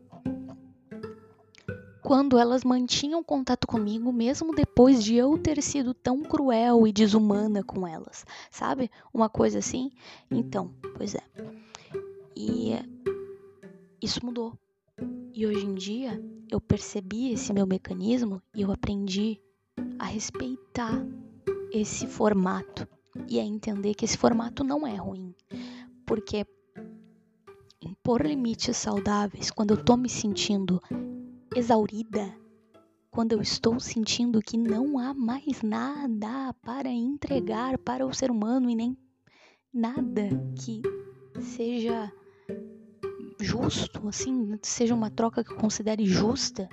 quando 2.09 2.39
elas 2.39 2.65
mantinham 2.65 3.23
contato 3.23 3.67
comigo, 3.67 4.11
mesmo 4.11 4.55
depois 4.55 5.05
de 5.05 5.15
eu 5.15 5.37
ter 5.37 5.63
sido 5.63 5.93
tão 5.93 6.23
cruel 6.23 6.87
e 6.87 6.91
desumana 6.91 7.63
com 7.63 7.87
elas, 7.87 8.25
sabe? 8.51 8.91
Uma 9.13 9.29
coisa 9.29 9.59
assim. 9.59 9.91
Então, 10.31 10.73
pois 10.97 11.15
é. 11.15 11.21
E 12.35 12.73
isso 14.01 14.25
mudou. 14.25 14.55
E 15.35 15.47
hoje 15.47 15.67
em 15.67 15.75
dia 15.75 16.19
eu 16.51 16.59
percebi 16.63 17.31
esse 17.31 17.53
meu 17.53 17.67
mecanismo 17.67 18.41
e 18.55 18.63
eu 18.63 18.73
aprendi 18.73 19.39
a 19.99 20.07
respeitar 20.07 21.05
esse 21.71 22.07
formato 22.07 22.89
e 23.29 23.39
a 23.39 23.45
entender 23.45 23.93
que 23.93 24.07
esse 24.07 24.17
formato 24.17 24.65
não 24.65 24.87
é 24.87 24.95
ruim. 24.95 25.35
Porque 26.07 26.47
impor 27.83 28.25
limites 28.25 28.79
saudáveis 28.79 29.51
quando 29.51 29.73
eu 29.73 29.85
tô 29.85 29.95
me 29.95 30.09
sentindo 30.09 30.81
exaurida, 31.55 32.35
quando 33.11 33.33
eu 33.33 33.41
estou 33.41 33.81
sentindo 33.81 34.41
que 34.41 34.57
não 34.57 34.99
há 34.99 35.13
mais 35.15 35.63
nada 35.63 36.53
para 36.63 36.89
entregar 36.89 37.79
para 37.79 38.07
o 38.07 38.15
ser 38.15 38.31
humano 38.31 38.69
e 38.71 38.75
nem 38.75 38.97
nada 39.73 40.29
que 40.57 40.83
seja 41.41 42.13
justo, 43.41 44.09
assim, 44.09 44.59
seja 44.63 44.95
uma 44.95 45.11
troca 45.11 45.43
que 45.43 45.53
eu 45.53 45.57
considere 45.57 46.05
justa 46.05 46.69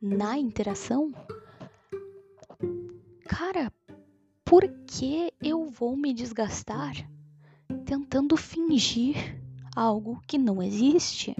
na 0.00 0.38
interação, 0.38 1.12
cara, 3.28 3.72
por 4.44 4.68
que 4.86 5.32
eu 5.42 5.66
vou 5.66 5.96
me 5.96 6.12
desgastar 6.12 6.94
tentando 7.84 8.36
fingir 8.36 9.40
algo 9.74 10.20
que 10.26 10.38
não 10.38 10.62
existe, 10.62 11.34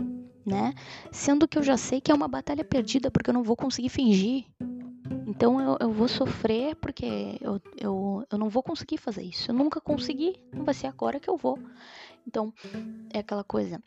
né? 0.49 0.75
Sendo 1.13 1.47
que 1.47 1.59
eu 1.59 1.63
já 1.63 1.77
sei 1.77 2.01
que 2.01 2.11
é 2.11 2.15
uma 2.15 2.29
batalha 2.29 2.65
perdida 2.65 3.11
porque 3.11 3.31
eu 3.31 3.35
não 3.35 3.43
vou 3.43 3.57
conseguir 3.57 3.89
fingir. 3.89 4.45
Então 5.27 5.61
eu, 5.61 5.77
eu 5.81 5.93
vou 5.93 6.09
sofrer 6.09 6.75
porque 6.77 7.39
eu, 7.41 7.61
eu, 7.77 8.27
eu 8.31 8.39
não 8.39 8.49
vou 8.49 8.63
conseguir 8.63 8.99
fazer 8.99 9.23
isso. 9.23 9.51
Eu 9.51 9.55
nunca 9.55 9.81
consegui, 9.81 10.37
não 10.53 10.65
vai 10.65 10.75
ser 10.75 10.87
agora 10.87 11.21
que 11.21 11.29
eu 11.29 11.37
vou. 11.37 11.59
Então 12.27 12.53
é 13.13 13.21
aquela 13.21 13.45
coisa 13.45 13.83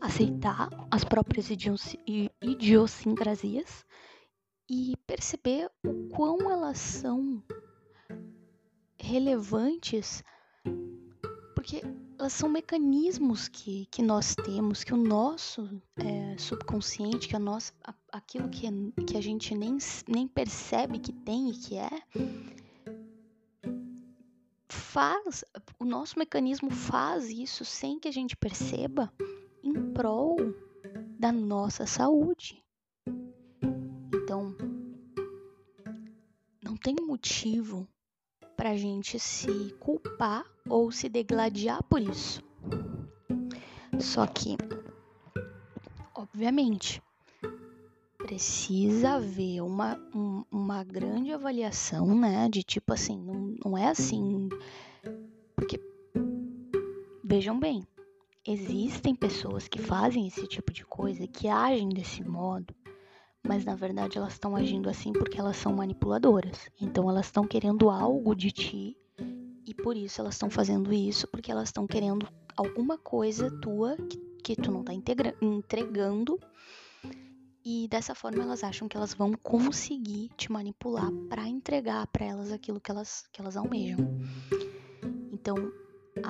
aceitar 0.00 0.68
as 0.90 1.04
próprias 1.04 1.50
idiosincrasias 1.50 3.84
e 4.68 4.94
perceber 5.06 5.70
o 5.84 6.08
quão 6.08 6.50
elas 6.50 6.78
são 6.78 7.42
relevantes, 8.98 10.22
porque 11.54 11.82
elas 12.18 12.32
são 12.32 12.48
mecanismos 12.48 13.46
que, 13.46 13.86
que 13.86 14.02
nós 14.02 14.34
temos, 14.34 14.82
que 14.82 14.92
o 14.92 14.96
nosso 14.96 15.80
é, 15.96 16.36
subconsciente, 16.36 17.28
que 17.28 17.36
a 17.36 17.38
nossa, 17.38 17.72
aquilo 18.10 18.48
que, 18.48 18.66
que 19.06 19.16
a 19.16 19.20
gente 19.20 19.54
nem, 19.54 19.78
nem 20.08 20.26
percebe 20.26 20.98
que 20.98 21.12
tem 21.12 21.50
e 21.50 21.52
que 21.52 21.76
é, 21.76 21.88
faz, 24.68 25.44
o 25.78 25.84
nosso 25.84 26.18
mecanismo 26.18 26.70
faz 26.70 27.30
isso 27.30 27.64
sem 27.64 28.00
que 28.00 28.08
a 28.08 28.12
gente 28.12 28.36
perceba 28.36 29.12
em 29.62 29.92
prol 29.92 30.36
da 31.20 31.30
nossa 31.30 31.86
saúde. 31.86 32.64
Então, 34.12 34.56
não 36.60 36.76
tem 36.76 36.96
motivo 37.00 37.86
para 38.56 38.70
a 38.70 38.76
gente 38.76 39.20
se 39.20 39.72
culpar 39.78 40.44
ou 40.68 40.90
se 40.90 41.08
degladiar 41.08 41.82
por 41.84 42.00
isso. 42.00 42.42
Só 43.98 44.26
que, 44.26 44.56
obviamente, 46.14 47.02
precisa 48.18 49.14
haver 49.14 49.62
uma, 49.62 49.96
um, 50.14 50.44
uma 50.50 50.84
grande 50.84 51.32
avaliação, 51.32 52.06
né? 52.14 52.48
De 52.48 52.62
tipo 52.62 52.92
assim, 52.92 53.18
não, 53.18 53.54
não 53.64 53.78
é 53.78 53.88
assim. 53.88 54.48
Porque, 55.56 55.80
vejam 57.24 57.58
bem, 57.58 57.86
existem 58.46 59.14
pessoas 59.14 59.66
que 59.66 59.80
fazem 59.80 60.26
esse 60.26 60.46
tipo 60.46 60.72
de 60.72 60.84
coisa, 60.84 61.26
que 61.26 61.48
agem 61.48 61.88
desse 61.88 62.22
modo, 62.22 62.74
mas 63.46 63.64
na 63.64 63.74
verdade 63.74 64.18
elas 64.18 64.34
estão 64.34 64.54
agindo 64.54 64.88
assim 64.88 65.12
porque 65.12 65.40
elas 65.40 65.56
são 65.56 65.74
manipuladoras. 65.74 66.70
Então 66.80 67.08
elas 67.10 67.26
estão 67.26 67.46
querendo 67.46 67.90
algo 67.90 68.34
de 68.34 68.50
ti 68.50 68.96
E 69.68 69.74
por 69.74 69.98
isso 69.98 70.22
elas 70.22 70.32
estão 70.32 70.48
fazendo 70.48 70.90
isso, 70.94 71.28
porque 71.28 71.52
elas 71.52 71.68
estão 71.68 71.86
querendo 71.86 72.26
alguma 72.56 72.96
coisa 72.96 73.50
tua 73.60 73.98
que, 73.98 74.16
que 74.42 74.56
tu 74.56 74.72
não 74.72 74.82
tá 74.82 74.94
entregando. 74.94 76.40
E 77.62 77.86
dessa 77.86 78.14
forma 78.14 78.42
elas 78.42 78.64
acham 78.64 78.88
que 78.88 78.96
elas 78.96 79.12
vão 79.12 79.34
conseguir 79.34 80.30
te 80.38 80.50
manipular 80.50 81.12
para 81.28 81.46
entregar 81.46 82.06
para 82.06 82.24
elas 82.24 82.50
aquilo 82.50 82.80
que 82.80 82.90
elas, 82.90 83.28
que 83.30 83.42
elas 83.42 83.58
almejam. 83.58 83.98
Então, 85.30 85.56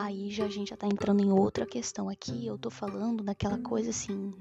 Aí 0.00 0.31
já 0.31 0.45
a 0.45 0.49
gente 0.49 0.71
já 0.71 0.76
tá 0.76 0.87
entrando 0.87 1.21
em 1.25 1.33
outra 1.33 1.67
questão 1.67 2.09
aqui. 2.09 2.47
Eu 2.47 2.57
tô 2.57 2.71
falando 2.71 3.25
daquela 3.25 3.59
coisa 3.59 3.90
assim, 3.90 4.33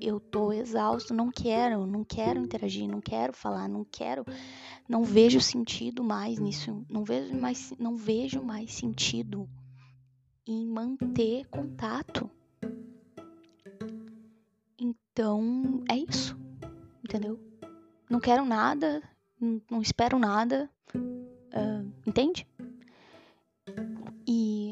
eu 0.00 0.18
tô 0.18 0.50
exausto, 0.50 1.12
não 1.12 1.30
quero, 1.30 1.84
não 1.84 2.02
quero 2.02 2.40
interagir, 2.40 2.88
não 2.88 3.02
quero 3.02 3.34
falar, 3.34 3.68
não 3.68 3.84
quero, 3.84 4.24
não 4.88 5.04
vejo 5.04 5.42
sentido 5.42 6.02
mais 6.02 6.38
nisso, 6.38 6.86
não 6.88 7.04
vejo 7.04 7.36
mais, 7.36 7.70
não 7.78 7.98
vejo 7.98 8.42
mais 8.42 8.72
sentido 8.72 9.46
em 10.46 10.66
manter 10.66 11.46
contato. 11.48 12.30
Então, 14.78 15.84
é 15.86 15.98
isso. 15.98 16.34
Entendeu? 17.04 17.38
Não 18.08 18.20
quero 18.20 18.42
nada, 18.46 19.02
não, 19.38 19.60
não 19.70 19.82
espero 19.82 20.18
nada. 20.18 20.70
Uh, 20.94 21.92
entende? 22.06 22.48
E, 24.26 24.63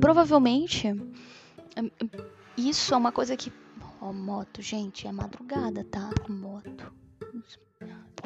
provavelmente 0.00 0.88
hum, 0.88 1.12
hum, 1.78 2.32
isso 2.56 2.92
é 2.92 2.96
uma 2.96 3.12
coisa 3.12 3.36
que. 3.36 3.52
Ó, 4.00 4.10
oh, 4.10 4.12
moto, 4.12 4.60
gente, 4.60 5.06
é 5.06 5.12
madrugada, 5.12 5.84
tá? 5.84 6.10
Moto. 6.28 6.92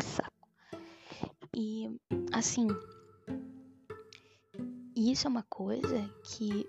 Saco. 0.02 0.48
E, 1.54 1.88
assim. 2.32 2.66
Isso 4.96 5.26
é 5.26 5.30
uma 5.30 5.44
coisa 5.44 6.10
que 6.24 6.66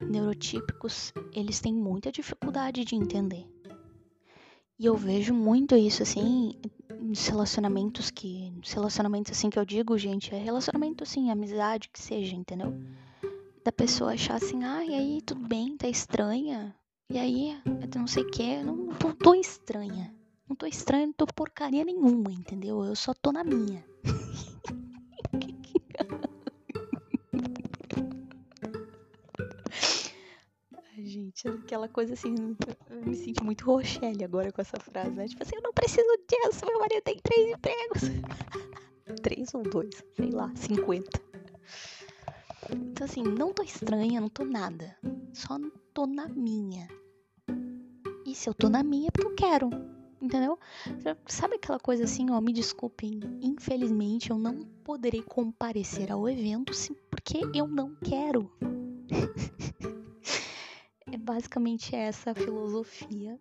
neurotípicos 0.00 1.12
eles 1.32 1.60
têm 1.60 1.72
muita 1.72 2.12
dificuldade 2.12 2.84
de 2.84 2.96
entender. 2.96 3.48
E 4.78 4.86
eu 4.86 4.96
vejo 4.96 5.32
muito 5.32 5.76
isso 5.76 6.02
assim 6.02 6.60
nos 7.00 7.26
relacionamentos 7.26 8.10
que. 8.10 8.50
Nos 8.50 8.72
relacionamentos 8.72 9.32
assim 9.32 9.48
que 9.48 9.58
eu 9.58 9.64
digo, 9.64 9.96
gente, 9.96 10.34
é 10.34 10.38
relacionamento 10.38 11.04
assim, 11.04 11.30
amizade, 11.30 11.88
que 11.88 12.00
seja, 12.00 12.34
entendeu? 12.34 12.74
Da 13.64 13.72
pessoa 13.72 14.12
achar 14.12 14.34
assim, 14.34 14.62
ah, 14.62 14.84
e 14.84 14.94
aí, 14.94 15.22
tudo 15.22 15.48
bem, 15.48 15.76
tá 15.76 15.88
estranha. 15.88 16.76
E 17.10 17.18
aí, 17.18 17.58
não 17.96 18.06
sei 18.06 18.22
o 18.22 18.30
que, 18.30 18.62
não, 18.62 18.76
não 18.76 19.14
tô 19.14 19.34
estranha. 19.34 20.14
Não 20.46 20.54
tô 20.54 20.66
estranha, 20.66 21.06
não 21.06 21.14
tô 21.14 21.26
porcaria 21.26 21.84
nenhuma, 21.84 22.30
entendeu? 22.30 22.84
Eu 22.84 22.94
só 22.94 23.14
tô 23.14 23.32
na 23.32 23.42
minha. 23.42 23.82
gente, 30.96 31.48
aquela 31.48 31.88
coisa 31.88 32.14
assim, 32.14 32.34
eu 32.90 33.04
me 33.04 33.14
sinto 33.14 33.44
muito 33.44 33.64
Rochelle 33.64 34.24
agora 34.24 34.52
com 34.52 34.60
essa 34.60 34.78
frase, 34.78 35.10
né? 35.10 35.26
Tipo 35.26 35.42
assim, 35.42 35.56
eu 35.56 35.62
não 35.62 35.72
preciso 35.72 36.06
disso, 36.28 36.64
meu 36.66 36.78
marido 36.78 37.02
tem 37.02 37.18
três 37.18 37.50
empregos. 37.50 38.02
três 39.22 39.54
ou 39.54 39.62
dois, 39.62 40.02
sei 40.16 40.30
lá, 40.30 40.52
cinquenta. 40.54 41.20
Então 42.72 43.04
assim, 43.04 43.22
não 43.22 43.52
tô 43.52 43.62
estranha, 43.62 44.20
não 44.20 44.28
tô 44.28 44.44
nada. 44.44 44.96
Só 45.32 45.58
tô 45.92 46.06
na 46.06 46.28
minha. 46.28 46.88
E 48.26 48.34
se 48.34 48.48
eu 48.48 48.54
tô 48.54 48.68
na 48.68 48.82
minha 48.82 49.08
é 49.08 49.10
porque 49.10 49.26
eu 49.26 49.34
quero. 49.34 49.70
Entendeu? 50.20 50.58
Sabe 51.26 51.56
aquela 51.56 51.78
coisa 51.78 52.04
assim, 52.04 52.30
ó, 52.30 52.40
me 52.40 52.52
desculpem, 52.52 53.20
infelizmente 53.42 54.30
eu 54.30 54.38
não 54.38 54.64
poderei 54.82 55.22
comparecer 55.22 56.10
ao 56.10 56.28
evento 56.28 56.72
porque 57.10 57.40
eu 57.54 57.68
não 57.68 57.94
quero. 57.96 58.50
é 61.12 61.18
basicamente 61.18 61.94
essa 61.94 62.34
filosofia 62.34 63.38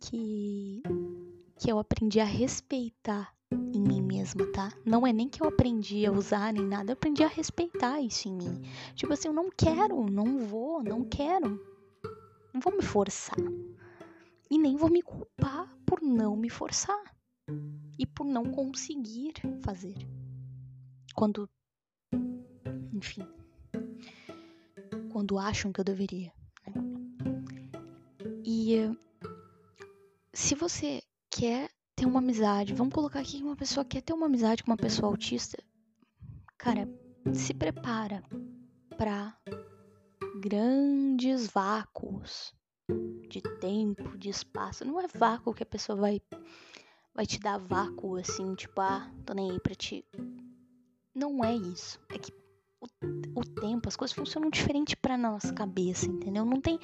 que, 0.00 0.82
que 1.58 1.70
eu 1.70 1.78
aprendi 1.78 2.20
a 2.20 2.24
respeitar 2.24 3.37
em 3.50 3.80
mim 3.80 4.02
mesma, 4.02 4.46
tá? 4.52 4.72
Não 4.84 5.06
é 5.06 5.12
nem 5.12 5.28
que 5.28 5.42
eu 5.42 5.48
aprendi 5.48 6.04
a 6.04 6.12
usar 6.12 6.52
nem 6.52 6.64
nada, 6.64 6.90
eu 6.90 6.94
aprendi 6.94 7.22
a 7.22 7.28
respeitar 7.28 8.00
isso 8.00 8.28
em 8.28 8.34
mim. 8.34 8.62
Tipo 8.94 9.12
assim, 9.12 9.28
eu 9.28 9.34
não 9.34 9.50
quero, 9.50 10.08
não 10.10 10.38
vou, 10.38 10.82
não 10.82 11.04
quero. 11.04 11.60
Não 12.52 12.60
vou 12.60 12.74
me 12.74 12.82
forçar. 12.82 13.36
E 14.50 14.58
nem 14.58 14.76
vou 14.76 14.90
me 14.90 15.02
culpar 15.02 15.72
por 15.86 16.02
não 16.02 16.36
me 16.36 16.50
forçar. 16.50 17.02
E 17.98 18.06
por 18.06 18.24
não 18.24 18.44
conseguir 18.44 19.34
fazer. 19.62 19.94
Quando. 21.14 21.48
Enfim. 22.92 23.26
Quando 25.12 25.38
acham 25.38 25.72
que 25.72 25.80
eu 25.80 25.84
deveria. 25.84 26.32
E 28.44 28.90
se 30.32 30.54
você 30.54 31.02
quer 31.30 31.70
ter 31.98 32.06
uma 32.06 32.20
amizade, 32.20 32.74
vamos 32.74 32.94
colocar 32.94 33.18
aqui 33.18 33.38
que 33.38 33.42
uma 33.42 33.56
pessoa 33.56 33.84
quer 33.84 34.00
ter 34.00 34.12
uma 34.12 34.26
amizade 34.26 34.62
com 34.62 34.70
uma 34.70 34.76
pessoa 34.76 35.10
autista, 35.10 35.58
cara, 36.56 36.88
se 37.34 37.52
prepara 37.52 38.22
para 38.96 39.36
grandes 40.40 41.48
vácuos 41.48 42.54
de 43.28 43.42
tempo, 43.60 44.16
de 44.16 44.28
espaço. 44.30 44.84
Não 44.84 45.00
é 45.00 45.08
vácuo 45.08 45.52
que 45.52 45.64
a 45.64 45.66
pessoa 45.66 45.98
vai 45.98 46.22
vai 47.12 47.26
te 47.26 47.40
dar 47.40 47.58
vácuo 47.58 48.16
assim, 48.16 48.54
tipo, 48.54 48.80
ah, 48.80 49.12
tô 49.26 49.34
nem 49.34 49.50
aí 49.50 49.58
pra 49.58 49.74
ti. 49.74 50.04
Não 51.12 51.44
é 51.44 51.52
isso. 51.56 51.98
É 52.10 52.18
que 52.18 52.32
o, 52.80 52.86
o 53.40 53.44
tempo, 53.60 53.88
as 53.88 53.96
coisas 53.96 54.14
funcionam 54.14 54.50
diferente 54.50 54.96
pra 54.96 55.18
nossa 55.18 55.52
cabeça, 55.52 56.06
entendeu? 56.06 56.44
Não 56.44 56.60
tem 56.60 56.78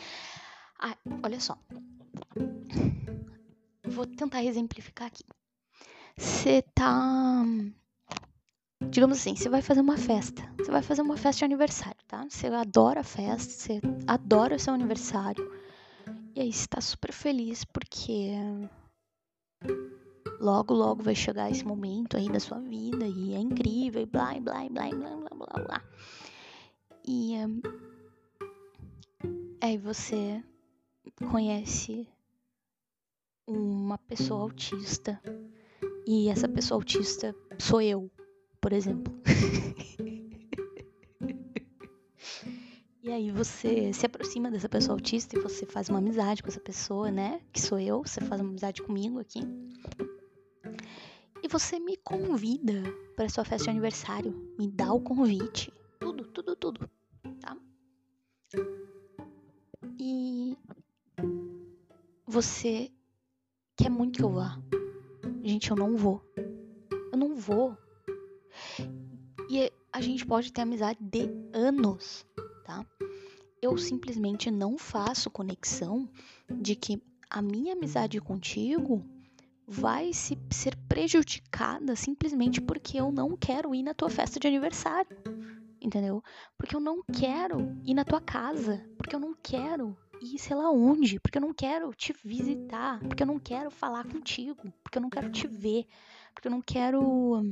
ah, 0.80 0.96
olha 1.22 1.38
só. 1.38 1.56
Vou 3.84 4.06
tentar 4.06 4.42
exemplificar 4.42 5.08
aqui. 5.08 5.24
Você 6.16 6.62
tá. 6.74 7.44
Digamos 8.90 9.18
assim, 9.18 9.34
você 9.34 9.48
vai 9.48 9.62
fazer 9.62 9.80
uma 9.80 9.96
festa. 9.96 10.42
Você 10.58 10.70
vai 10.70 10.82
fazer 10.82 11.02
uma 11.02 11.16
festa 11.16 11.40
de 11.40 11.44
aniversário, 11.44 12.00
tá? 12.06 12.24
Você 12.28 12.46
adora 12.46 13.00
a 13.00 13.04
festa, 13.04 13.52
você 13.52 13.80
adora 14.06 14.56
o 14.56 14.58
seu 14.58 14.72
aniversário. 14.72 15.50
E 16.34 16.40
aí 16.40 16.52
você 16.52 16.66
tá 16.66 16.80
super 16.80 17.12
feliz 17.12 17.64
porque 17.64 18.32
logo, 20.40 20.74
logo 20.74 21.02
vai 21.02 21.14
chegar 21.14 21.50
esse 21.50 21.64
momento 21.64 22.16
aí 22.16 22.28
da 22.28 22.40
sua 22.40 22.58
vida 22.60 23.06
e 23.06 23.34
é 23.34 23.38
incrível 23.38 24.02
e 24.02 24.06
blá, 24.06 24.34
blá, 24.40 24.68
blá, 24.68 24.88
blá, 24.90 25.16
blá, 25.16 25.30
blá, 25.30 25.64
blá. 25.64 25.84
E 27.06 27.34
aí 29.60 29.78
você 29.78 30.42
conhece 31.30 32.08
uma 33.46 33.98
pessoa 33.98 34.42
autista 34.42 35.20
e 36.06 36.28
essa 36.28 36.48
pessoa 36.48 36.78
autista 36.78 37.34
sou 37.58 37.80
eu, 37.80 38.10
por 38.60 38.72
exemplo. 38.72 39.14
e 43.02 43.10
aí 43.10 43.30
você 43.30 43.92
se 43.92 44.06
aproxima 44.06 44.50
dessa 44.50 44.68
pessoa 44.68 44.96
autista 44.96 45.38
e 45.38 45.42
você 45.42 45.66
faz 45.66 45.88
uma 45.88 45.98
amizade 45.98 46.42
com 46.42 46.48
essa 46.48 46.60
pessoa, 46.60 47.10
né? 47.10 47.40
Que 47.52 47.60
sou 47.60 47.78
eu, 47.78 48.02
você 48.02 48.20
faz 48.20 48.40
uma 48.40 48.50
amizade 48.50 48.82
comigo 48.82 49.18
aqui. 49.18 49.40
E 51.42 51.48
você 51.48 51.78
me 51.78 51.96
convida 51.98 52.82
para 53.14 53.28
sua 53.28 53.44
festa 53.44 53.64
de 53.64 53.70
aniversário, 53.70 54.32
me 54.58 54.66
dá 54.66 54.92
o 54.92 55.00
convite, 55.00 55.72
tudo, 56.00 56.24
tudo, 56.24 56.56
tudo, 56.56 56.90
tá? 57.40 57.56
E 59.98 60.56
você 62.26 62.90
quer 63.76 63.90
muito 63.90 64.18
que 64.18 64.24
eu 64.24 64.30
vá. 64.30 64.58
Gente, 65.42 65.70
eu 65.70 65.76
não 65.76 65.96
vou. 65.96 66.22
Eu 67.12 67.18
não 67.18 67.34
vou. 67.34 67.76
E 69.48 69.72
a 69.92 70.00
gente 70.00 70.24
pode 70.26 70.52
ter 70.52 70.62
amizade 70.62 70.98
de 71.00 71.28
anos, 71.52 72.26
tá? 72.64 72.84
Eu 73.60 73.76
simplesmente 73.76 74.50
não 74.50 74.76
faço 74.76 75.30
conexão 75.30 76.08
de 76.50 76.74
que 76.74 77.02
a 77.30 77.40
minha 77.40 77.74
amizade 77.74 78.20
contigo 78.20 79.04
vai 79.66 80.12
se, 80.12 80.38
ser 80.50 80.76
prejudicada 80.88 81.96
simplesmente 81.96 82.60
porque 82.60 83.00
eu 83.00 83.10
não 83.10 83.36
quero 83.36 83.74
ir 83.74 83.82
na 83.82 83.94
tua 83.94 84.10
festa 84.10 84.38
de 84.38 84.46
aniversário. 84.46 85.16
Entendeu? 85.80 86.22
Porque 86.56 86.74
eu 86.74 86.80
não 86.80 87.02
quero 87.02 87.76
ir 87.84 87.94
na 87.94 88.04
tua 88.04 88.20
casa. 88.20 88.82
Porque 88.96 89.14
eu 89.14 89.20
não 89.20 89.34
quero 89.42 89.96
ir 90.24 90.38
sei 90.38 90.56
lá 90.56 90.70
onde, 90.70 91.20
porque 91.20 91.38
eu 91.38 91.42
não 91.42 91.52
quero 91.52 91.92
te 91.94 92.14
visitar, 92.24 92.98
porque 93.00 93.22
eu 93.22 93.26
não 93.26 93.38
quero 93.38 93.70
falar 93.70 94.04
contigo, 94.06 94.72
porque 94.82 94.98
eu 94.98 95.02
não 95.02 95.10
quero 95.10 95.30
te 95.30 95.46
ver, 95.46 95.86
porque 96.32 96.48
eu 96.48 96.52
não 96.52 96.62
quero 96.62 97.42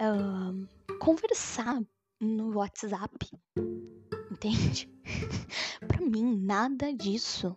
uh, 0.00 0.68
conversar 0.98 1.80
no 2.20 2.56
WhatsApp, 2.56 3.30
entende? 4.30 4.90
para 5.86 6.00
mim, 6.04 6.36
nada 6.36 6.92
disso 6.92 7.56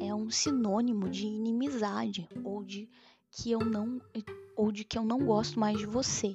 é 0.00 0.14
um 0.14 0.30
sinônimo 0.30 1.08
de 1.08 1.26
inimizade 1.26 2.28
ou 2.44 2.64
de 2.64 2.88
que 3.30 3.50
eu 3.50 3.60
não 3.60 4.00
ou 4.56 4.72
de 4.72 4.84
que 4.84 4.98
eu 4.98 5.04
não 5.04 5.18
gosto 5.18 5.58
mais 5.58 5.78
de 5.78 5.86
você. 5.86 6.32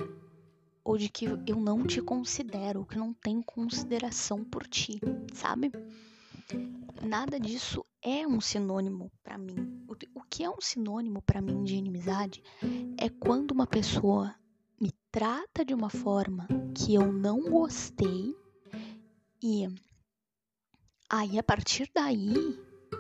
Ou 0.84 0.98
de 0.98 1.10
que 1.10 1.26
eu 1.26 1.56
não 1.56 1.86
te 1.86 2.02
considero, 2.02 2.86
que 2.86 2.98
não 2.98 3.14
tenho 3.14 3.44
consideração 3.44 4.44
por 4.44 4.68
ti, 4.68 5.00
sabe? 5.34 5.72
Nada 7.02 7.40
disso 7.40 7.86
é 8.02 8.28
um 8.28 8.42
sinônimo 8.42 9.12
para 9.24 9.38
mim. 9.38 9.86
O 10.14 10.22
que 10.24 10.44
é 10.44 10.50
um 10.50 10.60
sinônimo 10.60 11.22
para 11.22 11.42
mim 11.42 11.64
de 11.64 11.76
inimizade 11.76 12.44
é 12.98 13.10
quando 13.10 13.52
uma 13.52 13.68
pessoa 13.68 14.36
me 14.80 14.92
trata 15.12 15.64
de 15.64 15.74
uma 15.74 15.90
forma 15.90 16.48
que 16.76 16.94
eu 16.96 17.12
não 17.12 17.42
gostei 17.50 18.36
e 19.42 19.68
aí 21.10 21.38
a 21.38 21.44
partir 21.44 21.90
daí, 21.94 22.34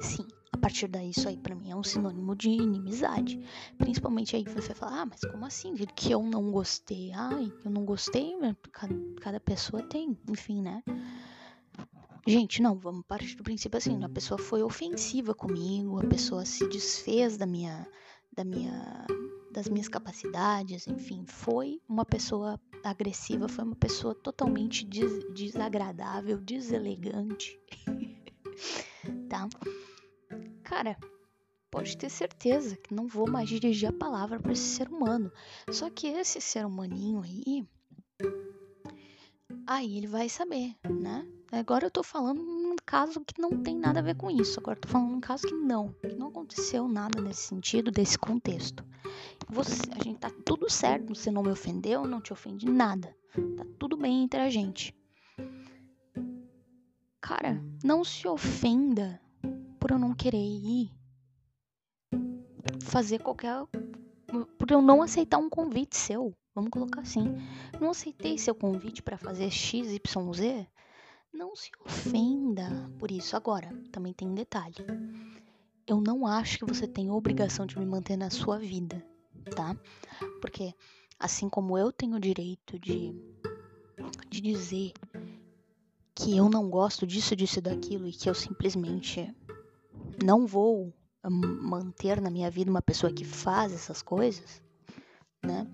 sim, 0.02 0.28
partir 0.64 0.88
daí 0.88 1.10
isso 1.10 1.28
aí 1.28 1.36
para 1.36 1.54
mim 1.54 1.70
é 1.72 1.76
um 1.76 1.84
sinônimo 1.84 2.34
de 2.38 2.50
inimizade. 2.50 3.38
Principalmente 3.78 4.34
aí 4.34 4.46
você 4.46 4.74
fala: 4.74 5.02
"Ah, 5.02 5.06
mas 5.06 5.20
como 5.30 5.46
assim? 5.46 5.76
Que 5.94 6.12
eu 6.12 6.24
não 6.24 6.52
gostei?" 6.52 7.12
Ai, 7.12 7.52
eu 7.66 7.70
não 7.70 7.84
gostei, 7.84 8.34
cada, 8.72 8.96
cada 9.20 9.40
pessoa 9.42 9.84
tem, 9.84 10.18
enfim, 10.30 10.62
né? 10.62 10.82
Gente, 12.26 12.62
não, 12.62 12.80
vamos 12.80 13.04
partir 13.06 13.36
do 13.36 13.44
princípio 13.44 13.78
assim, 13.78 14.02
a 14.02 14.08
pessoa 14.08 14.38
foi 14.38 14.64
ofensiva 14.64 15.36
comigo, 15.36 16.00
a 16.00 16.08
pessoa 16.08 16.46
se 16.46 16.66
desfez 16.70 17.36
da 17.36 17.46
minha 17.46 17.86
da 18.32 18.46
minha 18.46 19.06
das 19.52 19.68
minhas 19.68 19.90
capacidades, 19.90 20.88
enfim, 20.88 21.26
foi 21.28 21.82
uma 21.88 22.06
pessoa 22.06 22.58
agressiva, 22.84 23.50
foi 23.50 23.66
uma 23.66 23.76
pessoa 23.76 24.16
totalmente 24.16 24.86
des 24.86 25.20
desagradável, 25.34 26.40
deselegante. 26.40 27.60
tá? 29.30 29.48
Cara, 30.76 30.98
pode 31.70 31.96
ter 31.96 32.10
certeza 32.10 32.76
que 32.76 32.96
não 32.96 33.06
vou 33.06 33.30
mais 33.30 33.48
dirigir 33.48 33.88
a 33.88 33.94
palavra 33.94 34.40
para 34.40 34.54
esse 34.54 34.64
ser 34.64 34.90
humano. 34.90 35.32
Só 35.70 35.88
que 35.88 36.08
esse 36.08 36.42
ser 36.42 36.66
humaninho 36.66 37.22
aí, 37.22 37.64
aí 39.68 39.96
ele 39.96 40.08
vai 40.08 40.28
saber, 40.30 40.76
né? 40.90 41.28
Agora 41.52 41.86
eu 41.86 41.92
tô 41.92 42.02
falando 42.02 42.42
num 42.42 42.76
caso 42.84 43.22
que 43.22 43.40
não 43.40 43.62
tem 43.62 43.78
nada 43.78 44.00
a 44.00 44.02
ver 44.02 44.16
com 44.16 44.32
isso. 44.32 44.60
Agora 44.60 44.76
eu 44.76 44.82
tô 44.82 44.88
falando 44.88 45.12
num 45.12 45.22
caso 45.22 45.46
que 45.46 45.54
não, 45.54 45.94
que 46.02 46.16
não 46.16 46.30
aconteceu 46.30 46.88
nada 46.88 47.22
nesse 47.22 47.50
sentido, 47.50 47.92
desse 47.92 48.18
contexto. 48.18 48.84
Você, 49.50 49.80
a 49.92 50.04
gente 50.04 50.18
tá 50.18 50.32
tudo 50.44 50.68
certo, 50.72 51.14
você 51.14 51.30
não 51.30 51.44
me 51.44 51.52
ofendeu, 51.52 52.08
não 52.08 52.20
te 52.20 52.34
ofendi 52.34 52.66
nada. 52.66 53.16
Tá 53.56 53.64
tudo 53.78 53.96
bem 53.96 54.24
entre 54.24 54.40
a 54.40 54.50
gente. 54.50 54.92
Cara, 57.22 57.64
não 57.84 58.04
se 58.04 58.28
ofenda 58.28 59.22
por 59.84 59.92
eu 59.92 60.00
não 60.00 60.14
querer 60.14 60.38
ir 60.38 60.90
fazer 62.80 63.20
qualquer 63.20 63.66
por 64.58 64.72
eu 64.72 64.82
não 64.82 65.02
aceitar 65.02 65.38
um 65.40 65.50
convite 65.50 65.98
seu. 65.98 66.34
Vamos 66.56 66.70
colocar 66.70 67.02
assim. 67.02 67.36
Não 67.82 67.92
aceitei 67.92 68.38
seu 68.38 68.56
convite 68.56 69.04
para 69.04 69.18
fazer 69.18 69.52
XYZ 69.52 70.00
não 71.34 71.54
se 71.54 71.70
ofenda 71.86 72.90
por 72.98 73.12
isso. 73.12 73.36
Agora, 73.36 73.78
também 73.92 74.14
tem 74.14 74.26
um 74.26 74.34
detalhe. 74.34 74.78
Eu 75.86 76.00
não 76.00 76.26
acho 76.26 76.60
que 76.60 76.66
você 76.66 76.88
tem 76.88 77.12
obrigação 77.12 77.66
de 77.66 77.78
me 77.78 77.86
manter 77.86 78.16
na 78.16 78.30
sua 78.30 78.58
vida, 78.58 79.06
tá? 79.54 79.76
Porque 80.40 80.74
assim 81.20 81.50
como 81.50 81.78
eu 81.78 81.92
tenho 81.92 82.16
o 82.16 82.22
direito 82.22 82.80
de, 82.80 83.14
de 84.30 84.40
dizer 84.40 84.94
que 86.16 86.38
eu 86.38 86.50
não 86.50 86.70
gosto 86.70 87.06
disso, 87.06 87.36
disso 87.36 87.60
e 87.60 87.62
daquilo 87.62 88.08
e 88.08 88.14
que 88.14 88.30
eu 88.30 88.34
simplesmente 88.34 89.36
não 90.24 90.46
vou 90.46 90.94
hum, 91.24 91.60
manter 91.62 92.20
na 92.20 92.30
minha 92.30 92.50
vida 92.50 92.70
uma 92.70 92.82
pessoa 92.82 93.12
que 93.12 93.24
faz 93.24 93.72
essas 93.74 94.02
coisas, 94.02 94.62
né? 95.42 95.68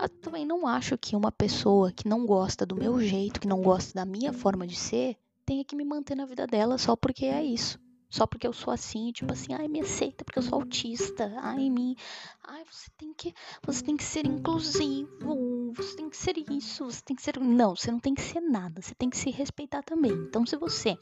Eu 0.00 0.08
também 0.08 0.46
não 0.46 0.66
acho 0.66 0.96
que 0.96 1.14
uma 1.14 1.30
pessoa 1.30 1.92
que 1.92 2.08
não 2.08 2.24
gosta 2.24 2.64
do 2.64 2.74
meu 2.74 2.98
jeito, 3.00 3.40
que 3.40 3.46
não 3.46 3.60
gosta 3.60 3.92
da 3.94 4.06
minha 4.06 4.32
forma 4.32 4.66
de 4.66 4.74
ser, 4.74 5.16
tenha 5.44 5.64
que 5.64 5.76
me 5.76 5.84
manter 5.84 6.14
na 6.14 6.24
vida 6.24 6.46
dela 6.46 6.78
só 6.78 6.96
porque 6.96 7.26
é 7.26 7.44
isso. 7.44 7.78
Só 8.10 8.26
porque 8.26 8.46
eu 8.46 8.52
sou 8.52 8.72
assim, 8.72 9.12
tipo 9.12 9.32
assim, 9.32 9.54
ai, 9.54 9.68
me 9.68 9.80
aceita 9.80 10.24
porque 10.24 10.40
eu 10.40 10.42
sou 10.42 10.58
autista. 10.58 11.32
Ai, 11.36 11.70
me. 11.70 11.96
Ai, 12.42 12.64
você 12.68 12.90
tem 12.98 13.14
que. 13.14 13.32
Você 13.64 13.84
tem 13.84 13.96
que 13.96 14.02
ser 14.02 14.26
inclusivo. 14.26 15.72
Você 15.76 15.96
tem 15.96 16.10
que 16.10 16.16
ser 16.16 16.36
isso. 16.50 16.86
Você 16.86 17.00
tem 17.02 17.14
que 17.14 17.22
ser. 17.22 17.38
Não, 17.38 17.76
você 17.76 17.92
não 17.92 18.00
tem 18.00 18.12
que 18.12 18.22
ser 18.22 18.40
nada. 18.40 18.82
Você 18.82 18.96
tem 18.96 19.08
que 19.08 19.16
se 19.16 19.30
respeitar 19.30 19.84
também. 19.84 20.10
Então, 20.10 20.44
se 20.44 20.56
você 20.56 20.98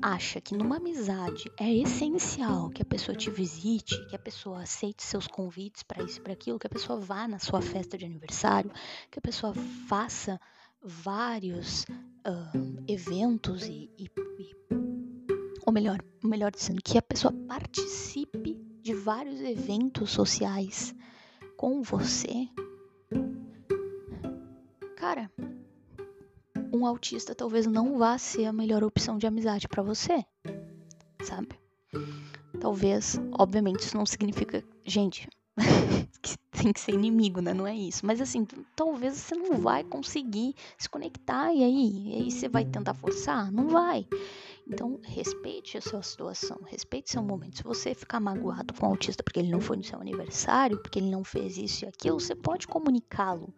acha 0.00 0.40
que 0.40 0.56
numa 0.56 0.76
amizade 0.76 1.50
é 1.58 1.72
essencial 1.72 2.70
que 2.70 2.82
a 2.82 2.84
pessoa 2.84 3.16
te 3.16 3.30
visite, 3.30 4.06
que 4.06 4.16
a 4.16 4.18
pessoa 4.18 4.62
aceite 4.62 5.02
seus 5.02 5.26
convites 5.26 5.82
para 5.82 6.02
isso 6.02 6.18
e 6.18 6.22
para 6.22 6.32
aquilo, 6.32 6.58
que 6.58 6.66
a 6.66 6.70
pessoa 6.70 6.98
vá 7.00 7.26
na 7.26 7.38
sua 7.38 7.60
festa 7.60 7.96
de 7.96 8.04
aniversário, 8.04 8.70
que 9.10 9.18
a 9.18 9.22
pessoa 9.22 9.54
faça 9.88 10.40
vários 10.82 11.84
uh, 11.84 12.84
eventos 12.86 13.64
e, 13.66 13.90
e, 13.98 14.10
e, 14.38 14.56
ou 15.66 15.72
melhor, 15.72 15.98
melhor 16.22 16.50
dizendo, 16.50 16.82
que 16.82 16.98
a 16.98 17.02
pessoa 17.02 17.32
participe 17.48 18.54
de 18.82 18.94
vários 18.94 19.40
eventos 19.40 20.10
sociais 20.10 20.94
com 21.56 21.82
você, 21.82 22.48
cara, 24.96 25.30
um 26.74 26.86
autista 26.86 27.34
talvez 27.34 27.66
não 27.66 27.98
vá 27.98 28.18
ser 28.18 28.46
a 28.46 28.52
melhor 28.52 28.82
opção 28.82 29.16
de 29.16 29.26
amizade 29.26 29.68
para 29.68 29.82
você, 29.82 30.24
sabe? 31.22 31.50
Talvez, 32.60 33.20
obviamente, 33.38 33.80
isso 33.80 33.96
não 33.96 34.04
significa, 34.04 34.64
gente, 34.84 35.28
que 36.22 36.36
tem 36.50 36.72
que 36.72 36.80
ser 36.80 36.92
inimigo, 36.92 37.40
né? 37.40 37.54
Não 37.54 37.66
é 37.66 37.74
isso. 37.74 38.04
Mas 38.04 38.20
assim, 38.20 38.46
talvez 38.74 39.14
você 39.14 39.34
não 39.34 39.58
vai 39.58 39.84
conseguir 39.84 40.54
se 40.76 40.88
conectar 40.88 41.52
e 41.52 41.62
aí, 41.62 42.08
e 42.08 42.14
aí 42.14 42.30
você 42.30 42.48
vai 42.48 42.64
tentar 42.64 42.94
forçar? 42.94 43.52
Não 43.52 43.68
vai. 43.68 44.06
Então, 44.66 44.98
respeite 45.02 45.76
a 45.76 45.80
sua 45.80 46.02
situação, 46.02 46.58
respeite 46.64 47.10
seu 47.10 47.22
momento. 47.22 47.58
Se 47.58 47.62
você 47.62 47.94
ficar 47.94 48.18
magoado 48.18 48.72
com 48.74 48.86
o 48.86 48.90
autista 48.90 49.22
porque 49.22 49.38
ele 49.38 49.50
não 49.50 49.60
foi 49.60 49.76
no 49.76 49.84
seu 49.84 50.00
aniversário, 50.00 50.80
porque 50.80 50.98
ele 50.98 51.10
não 51.10 51.22
fez 51.22 51.58
isso 51.58 51.84
e 51.84 51.88
aquilo, 51.88 52.18
você 52.18 52.34
pode 52.34 52.66
comunicá-lo. 52.66 53.54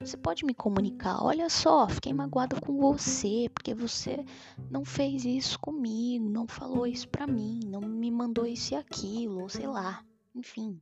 Você 0.00 0.16
pode 0.16 0.44
me 0.44 0.54
comunicar, 0.54 1.22
olha 1.22 1.48
só, 1.48 1.88
fiquei 1.88 2.12
magoada 2.12 2.60
com 2.60 2.78
você, 2.78 3.50
porque 3.52 3.74
você 3.74 4.24
não 4.70 4.84
fez 4.84 5.24
isso 5.24 5.58
comigo, 5.58 6.28
não 6.28 6.46
falou 6.46 6.86
isso 6.86 7.08
pra 7.08 7.26
mim, 7.26 7.60
não 7.66 7.80
me 7.80 8.10
mandou 8.10 8.46
isso 8.46 8.74
e 8.74 8.76
aquilo, 8.76 9.42
ou 9.42 9.48
sei 9.48 9.66
lá. 9.66 10.04
Enfim. 10.34 10.80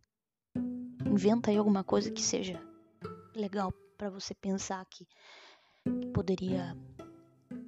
Inventa 1.07 1.51
aí 1.51 1.57
alguma 1.57 1.83
coisa 1.83 2.11
que 2.11 2.23
seja 2.23 2.61
legal 3.35 3.73
para 3.97 4.11
você 4.11 4.35
pensar 4.35 4.85
que, 4.87 5.07
que 6.01 6.07
poderia 6.09 6.77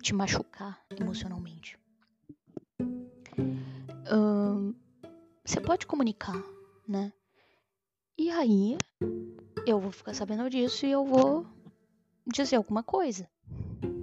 te 0.03 0.15
machucar 0.15 0.83
emocionalmente. 1.01 1.79
você 5.49 5.61
pode 5.63 5.87
comunicar, 5.87 6.41
né? 6.87 7.13
E 8.19 8.31
aí, 8.31 8.77
eu 9.71 9.79
vou 9.79 9.93
ficar 9.93 10.15
sabendo 10.15 10.49
disso 10.49 10.87
e 10.87 10.91
eu 10.91 11.05
vou 11.05 11.47
dizer 12.27 12.57
alguma 12.57 12.83
coisa, 12.83 13.29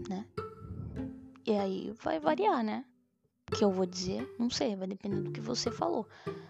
né? 0.08 0.26
E 1.46 1.54
aí 1.54 1.94
vai 2.04 2.20
variar, 2.20 2.64
né? 2.64 2.86
O 3.52 3.56
que 3.56 3.64
eu 3.64 3.72
vou 3.72 3.86
dizer, 3.86 4.28
não 4.40 4.50
sei, 4.50 4.76
vai 4.76 4.88
depender 4.88 5.22
do 5.22 5.32
que 5.32 5.42
você 5.42 5.72
falou. 5.72 6.08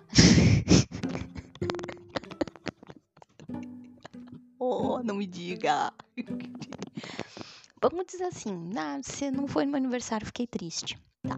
oh, 4.60 5.02
não 5.04 5.16
me 5.16 5.26
diga. 5.26 5.94
Vamos 7.82 8.06
dizer 8.08 8.26
assim, 8.26 8.72
ah, 8.78 9.00
você 9.02 9.30
não 9.30 9.48
foi 9.48 9.66
no 9.66 9.72
meu 9.72 9.78
aniversário, 9.78 10.26
fiquei 10.26 10.48
triste. 10.48 10.98
Tá. 11.22 11.38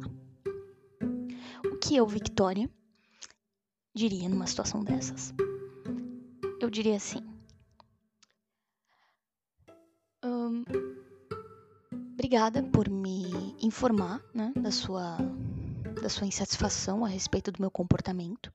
O 1.65 1.77
que 1.77 1.95
eu, 1.95 2.07
Victoria, 2.07 2.69
diria 3.93 4.29
numa 4.29 4.47
situação 4.47 4.83
dessas? 4.83 5.33
Eu 6.59 6.69
diria 6.69 6.95
assim: 6.95 7.26
obrigada 12.27 12.61
por 12.61 12.89
me 12.89 13.55
informar 13.61 14.21
né, 14.33 14.51
da, 14.57 14.69
sua, 14.69 15.17
da 16.01 16.09
sua 16.09 16.27
insatisfação 16.27 17.05
a 17.05 17.07
respeito 17.07 17.53
do 17.53 17.61
meu 17.61 17.71
comportamento. 17.71 18.51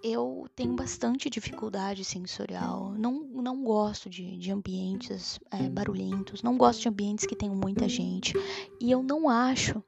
Eu 0.00 0.46
tenho 0.54 0.72
bastante 0.72 1.28
dificuldade 1.28 2.04
sensorial, 2.04 2.94
não, 2.96 3.24
não 3.34 3.64
gosto 3.64 4.08
de, 4.08 4.36
de 4.38 4.52
ambientes 4.52 5.40
é, 5.50 5.68
barulhentos, 5.68 6.40
não 6.44 6.56
gosto 6.56 6.82
de 6.82 6.88
ambientes 6.88 7.26
que 7.26 7.34
tenham 7.34 7.56
muita 7.56 7.88
gente. 7.88 8.32
E 8.80 8.92
eu 8.92 9.02
não 9.02 9.28
acho 9.28 9.82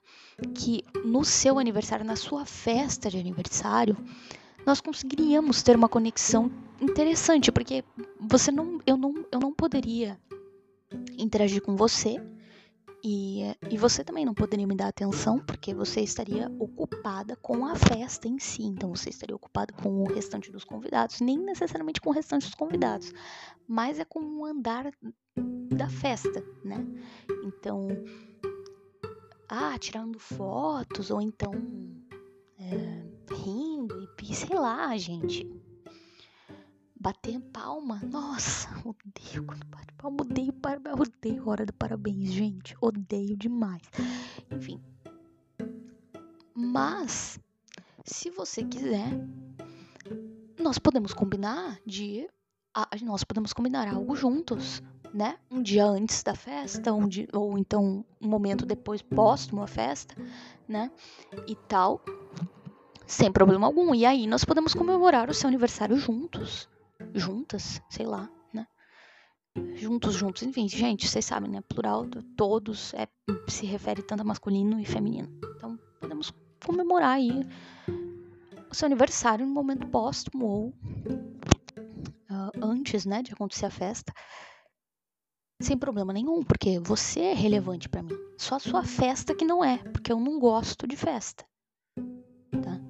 que 0.52 0.82
no 1.04 1.24
seu 1.24 1.60
aniversário, 1.60 2.04
na 2.04 2.16
sua 2.16 2.44
festa 2.44 3.08
de 3.08 3.18
aniversário, 3.18 3.96
nós 4.66 4.80
conseguiríamos 4.80 5.62
ter 5.62 5.76
uma 5.76 5.88
conexão 5.88 6.50
interessante, 6.80 7.52
porque 7.52 7.84
você 8.18 8.50
não, 8.50 8.80
eu 8.84 8.96
não, 8.96 9.14
eu 9.30 9.38
não 9.38 9.52
poderia 9.52 10.18
interagir 11.16 11.62
com 11.62 11.76
você 11.76 12.20
E, 13.06 13.42
e 13.70 13.76
você 13.76 14.02
também 14.02 14.24
não 14.24 14.32
poderia 14.32 14.66
me 14.66 14.74
dar 14.74 14.88
atenção 14.88 15.38
porque 15.38 15.74
você 15.74 16.00
estaria 16.00 16.50
ocupada 16.58 17.36
com 17.36 17.66
a 17.66 17.74
festa 17.74 18.26
em 18.26 18.38
si. 18.38 18.62
Então 18.62 18.88
você 18.88 19.10
estaria 19.10 19.36
ocupada 19.36 19.74
com 19.74 20.02
o 20.02 20.06
restante 20.06 20.50
dos 20.50 20.64
convidados, 20.64 21.20
nem 21.20 21.36
necessariamente 21.36 22.00
com 22.00 22.08
o 22.08 22.12
restante 22.14 22.46
dos 22.46 22.54
convidados, 22.54 23.12
mas 23.68 23.98
é 23.98 24.06
com 24.06 24.20
o 24.20 24.46
andar 24.46 24.90
da 25.68 25.86
festa, 25.90 26.42
né? 26.64 26.82
Então, 27.44 27.88
ah, 29.50 29.78
tirando 29.78 30.18
fotos 30.18 31.10
ou 31.10 31.20
então 31.20 31.52
é, 32.58 33.34
rindo 33.34 34.08
e 34.22 34.34
sei 34.34 34.58
lá, 34.58 34.96
gente 34.96 35.46
bater 37.04 37.38
palma. 37.52 38.00
Nossa, 38.10 38.70
odeio 38.82 39.44
quando 39.44 39.66
bate 39.66 39.92
palma. 39.98 40.22
Odeio, 40.22 40.54
parabéns, 40.54 40.96
odeio 40.98 41.48
hora 41.50 41.66
do 41.66 41.72
parabéns, 41.74 42.32
gente. 42.32 42.74
Odeio 42.80 43.36
demais. 43.36 43.82
Enfim. 44.50 44.82
Mas, 46.54 47.38
se 48.06 48.30
você 48.30 48.64
quiser, 48.64 49.10
nós 50.58 50.78
podemos 50.78 51.12
combinar 51.12 51.78
de. 51.84 52.26
nós 53.02 53.22
podemos 53.22 53.52
combinar 53.52 53.86
algo 53.86 54.16
juntos, 54.16 54.82
né? 55.12 55.38
Um 55.50 55.62
dia 55.62 55.84
antes 55.84 56.22
da 56.22 56.34
festa, 56.34 56.90
um 56.94 57.06
dia, 57.06 57.28
ou 57.34 57.58
então 57.58 58.02
um 58.18 58.28
momento 58.28 58.64
depois, 58.64 59.02
póstumo 59.02 59.62
a 59.62 59.66
festa, 59.66 60.16
né? 60.66 60.90
E 61.46 61.54
tal 61.54 62.02
sem 63.06 63.30
problema 63.30 63.66
algum. 63.66 63.94
E 63.94 64.06
aí 64.06 64.26
nós 64.26 64.46
podemos 64.46 64.72
comemorar 64.72 65.28
o 65.28 65.34
seu 65.34 65.48
aniversário 65.48 65.98
juntos 65.98 66.66
juntas, 67.14 67.80
sei 67.88 68.06
lá, 68.06 68.28
né? 68.52 68.66
Juntos, 69.74 70.14
juntos, 70.14 70.42
enfim, 70.42 70.68
gente, 70.68 71.08
vocês 71.08 71.24
sabem, 71.24 71.50
né? 71.50 71.60
Plural, 71.62 72.06
todos, 72.36 72.92
é, 72.94 73.08
se 73.48 73.66
refere 73.66 74.02
tanto 74.02 74.20
a 74.20 74.24
masculino 74.24 74.80
e 74.80 74.84
feminino. 74.84 75.28
Então, 75.56 75.78
podemos 76.00 76.32
comemorar 76.64 77.12
aí 77.12 77.30
o 78.70 78.74
seu 78.74 78.86
aniversário 78.86 79.46
no 79.46 79.52
momento 79.52 79.86
póstumo 79.88 80.46
ou 80.46 80.68
uh, 82.30 82.50
antes, 82.62 83.04
né, 83.06 83.22
de 83.22 83.32
acontecer 83.32 83.66
a 83.66 83.70
festa. 83.70 84.12
Sem 85.60 85.78
problema 85.78 86.12
nenhum, 86.12 86.42
porque 86.42 86.80
você 86.80 87.20
é 87.20 87.34
relevante 87.34 87.88
para 87.88 88.02
mim. 88.02 88.16
Só 88.36 88.56
a 88.56 88.60
sua 88.60 88.82
festa 88.84 89.34
que 89.34 89.44
não 89.44 89.64
é, 89.64 89.78
porque 89.78 90.12
eu 90.12 90.18
não 90.18 90.38
gosto 90.40 90.86
de 90.86 90.96
festa. 90.96 91.46
Tá? 92.50 92.80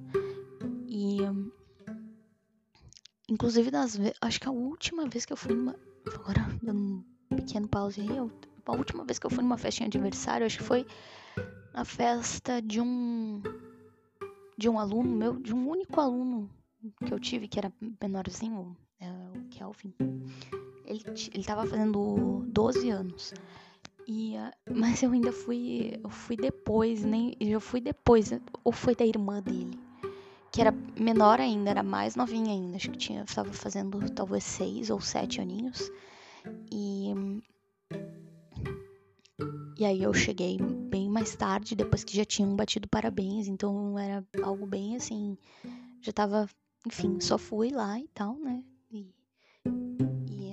E 0.87 1.19
Inclusive, 3.27 3.71
das 3.71 3.99
acho 4.21 4.39
que 4.39 4.47
a 4.47 4.51
última 4.51 5.07
vez 5.07 5.25
que 5.25 5.33
eu 5.33 5.37
fui 5.37 5.55
numa. 5.55 5.75
Agora, 6.13 6.45
dando 6.61 7.03
um 7.31 7.35
pequeno 7.35 7.67
pause 7.67 8.01
aí, 8.01 8.17
a 8.17 8.71
última 8.71 9.03
vez 9.03 9.17
que 9.17 9.25
eu 9.25 9.31
fui 9.31 9.43
numa 9.43 9.57
festinha 9.57 9.89
de 9.89 9.97
aniversário, 9.97 10.45
acho 10.45 10.59
que 10.59 10.63
foi 10.63 10.85
na 11.73 11.83
festa 11.83 12.61
de 12.61 12.79
um. 12.79 13.41
de 14.57 14.69
um 14.69 14.79
aluno 14.79 15.09
meu, 15.09 15.39
de 15.39 15.55
um 15.55 15.67
único 15.67 15.99
aluno 15.99 16.49
que 17.03 17.11
eu 17.11 17.19
tive, 17.19 17.47
que 17.47 17.57
era 17.57 17.73
menorzinho, 17.99 18.77
é, 18.99 19.09
o 19.09 19.49
Kelvin. 19.49 19.93
Ele, 20.85 21.03
ele 21.33 21.43
tava 21.43 21.65
fazendo 21.65 22.43
12 22.47 22.89
anos. 22.91 23.33
E, 24.07 24.35
uh, 24.37 24.71
mas 24.71 25.01
eu 25.01 25.11
ainda 25.11 25.31
fui, 25.31 25.99
eu 26.03 26.09
fui 26.11 26.37
depois, 26.37 27.03
nem, 27.03 27.35
eu 27.39 27.59
fui 27.59 27.81
depois, 27.81 28.31
ou 28.63 28.71
foi 28.71 28.95
da 28.95 29.03
irmã 29.03 29.41
dele 29.41 29.84
que 30.51 30.61
era 30.61 30.71
menor 30.99 31.39
ainda, 31.39 31.69
era 31.69 31.83
mais 31.83 32.15
novinha 32.15 32.51
ainda, 32.51 32.77
acho 32.77 32.91
que 32.91 32.97
tinha, 32.97 33.23
estava 33.23 33.51
fazendo 33.51 34.09
talvez 34.11 34.43
seis 34.43 34.89
ou 34.89 35.01
sete 35.01 35.41
aninhos. 35.41 35.91
E 36.71 37.13
e 39.77 39.83
aí 39.83 40.01
eu 40.01 40.13
cheguei 40.13 40.57
bem 40.57 41.09
mais 41.09 41.35
tarde, 41.35 41.75
depois 41.75 42.01
que 42.01 42.15
já 42.15 42.23
tinham 42.23 42.55
batido 42.55 42.87
parabéns, 42.87 43.47
então 43.47 43.99
era 43.99 44.25
algo 44.41 44.65
bem 44.65 44.95
assim, 44.95 45.37
já 46.01 46.13
tava, 46.13 46.49
enfim, 46.87 47.19
só 47.19 47.37
fui 47.37 47.71
lá 47.71 47.99
e 47.99 48.07
tal, 48.13 48.37
né? 48.37 48.63
E, 48.89 49.13
e 50.29 50.49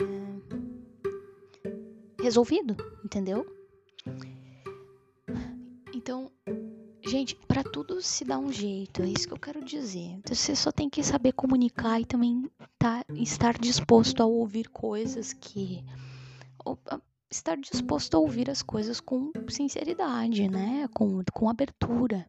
é, 2.19 2.21
resolvido, 2.21 2.77
entendeu? 3.05 3.47
Então, 5.95 6.32
Gente, 7.13 7.37
para 7.37 7.63
tudo 7.63 8.01
se 8.01 8.25
dá 8.25 8.39
um 8.39 8.51
jeito, 8.51 9.03
é 9.03 9.07
isso 9.07 9.29
que 9.29 9.35
eu 9.35 9.39
quero 9.39 9.63
dizer. 9.63 10.13
Então, 10.17 10.35
você 10.35 10.57
só 10.57 10.73
tem 10.73 10.89
que 10.89 11.05
saber 11.05 11.33
comunicar 11.33 12.01
e 12.01 12.07
também 12.07 12.51
tá, 12.79 13.05
estar 13.15 13.59
disposto 13.59 14.23
a 14.23 14.25
ouvir 14.25 14.71
coisas 14.71 15.35
que. 15.35 15.85
Ou, 16.65 16.79
estar 17.31 17.59
disposto 17.59 18.17
a 18.17 18.19
ouvir 18.19 18.49
as 18.49 18.63
coisas 18.63 18.99
com 18.99 19.31
sinceridade, 19.51 20.49
né? 20.49 20.89
Com, 20.95 21.23
com 21.35 21.51
abertura 21.51 22.27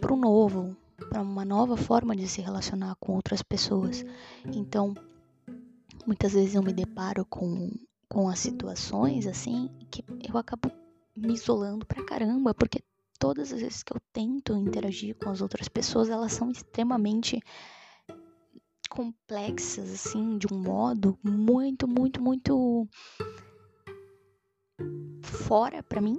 para 0.00 0.14
o 0.14 0.16
novo, 0.16 0.74
para 1.10 1.20
uma 1.20 1.44
nova 1.44 1.76
forma 1.76 2.16
de 2.16 2.26
se 2.26 2.40
relacionar 2.40 2.96
com 2.98 3.12
outras 3.12 3.42
pessoas. 3.42 4.06
Então, 4.46 4.94
muitas 6.06 6.32
vezes 6.32 6.54
eu 6.54 6.62
me 6.62 6.72
deparo 6.72 7.26
com, 7.26 7.72
com 8.08 8.26
as 8.26 8.38
situações 8.38 9.26
assim 9.26 9.68
que 9.90 10.02
eu 10.26 10.38
acabo 10.38 10.72
me 11.14 11.34
isolando 11.34 11.84
pra 11.84 12.02
caramba, 12.02 12.54
porque 12.54 12.80
todas 13.18 13.52
as 13.52 13.60
vezes 13.60 13.82
que 13.82 13.92
eu 13.92 14.00
tento 14.12 14.56
interagir 14.56 15.16
com 15.16 15.30
as 15.30 15.40
outras 15.40 15.68
pessoas, 15.68 16.08
elas 16.08 16.32
são 16.32 16.50
extremamente 16.50 17.42
complexas, 18.88 19.92
assim, 19.92 20.38
de 20.38 20.46
um 20.52 20.58
modo 20.58 21.18
muito, 21.22 21.86
muito, 21.86 22.22
muito 22.22 22.88
fora 25.22 25.82
para 25.82 26.00
mim. 26.00 26.18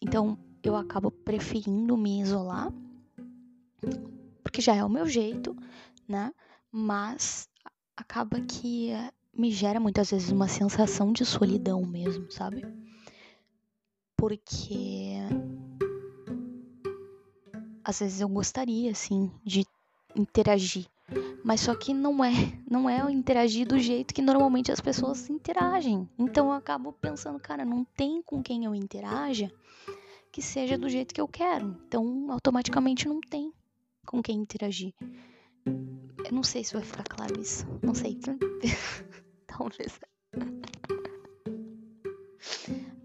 Então, 0.00 0.38
eu 0.62 0.76
acabo 0.76 1.10
preferindo 1.10 1.96
me 1.96 2.20
isolar, 2.20 2.72
porque 4.42 4.60
já 4.60 4.74
é 4.74 4.84
o 4.84 4.88
meu 4.88 5.06
jeito, 5.06 5.56
né? 6.08 6.32
Mas 6.70 7.48
acaba 7.96 8.40
que 8.40 8.90
me 9.36 9.50
gera 9.50 9.80
muitas 9.80 10.10
vezes 10.10 10.30
uma 10.30 10.48
sensação 10.48 11.12
de 11.12 11.24
solidão 11.24 11.82
mesmo, 11.82 12.30
sabe? 12.30 12.64
Porque 14.16 15.18
às 17.84 18.00
vezes 18.00 18.20
eu 18.20 18.28
gostaria, 18.28 18.90
assim, 18.90 19.30
de 19.44 19.66
interagir. 20.16 20.86
Mas 21.44 21.60
só 21.60 21.74
que 21.74 21.92
não 21.92 22.24
é, 22.24 22.32
não 22.68 22.88
é 22.88 22.98
interagir 23.12 23.66
do 23.66 23.78
jeito 23.78 24.14
que 24.14 24.22
normalmente 24.22 24.72
as 24.72 24.80
pessoas 24.80 25.28
interagem. 25.28 26.08
Então 26.18 26.46
eu 26.46 26.52
acabo 26.52 26.92
pensando, 26.92 27.38
cara, 27.38 27.64
não 27.64 27.84
tem 27.84 28.22
com 28.22 28.42
quem 28.42 28.64
eu 28.64 28.74
interaja 28.74 29.52
que 30.32 30.40
seja 30.40 30.78
do 30.78 30.88
jeito 30.88 31.14
que 31.14 31.20
eu 31.20 31.28
quero. 31.28 31.76
Então 31.86 32.30
automaticamente 32.30 33.06
não 33.06 33.20
tem 33.20 33.52
com 34.06 34.22
quem 34.22 34.38
interagir. 34.38 34.94
Eu 35.66 36.32
não 36.32 36.42
sei 36.42 36.64
se 36.64 36.72
vai 36.72 36.82
ficar 36.82 37.04
claro 37.04 37.38
isso. 37.38 37.66
Não 37.82 37.94
sei. 37.94 38.18
Talvez 39.46 40.00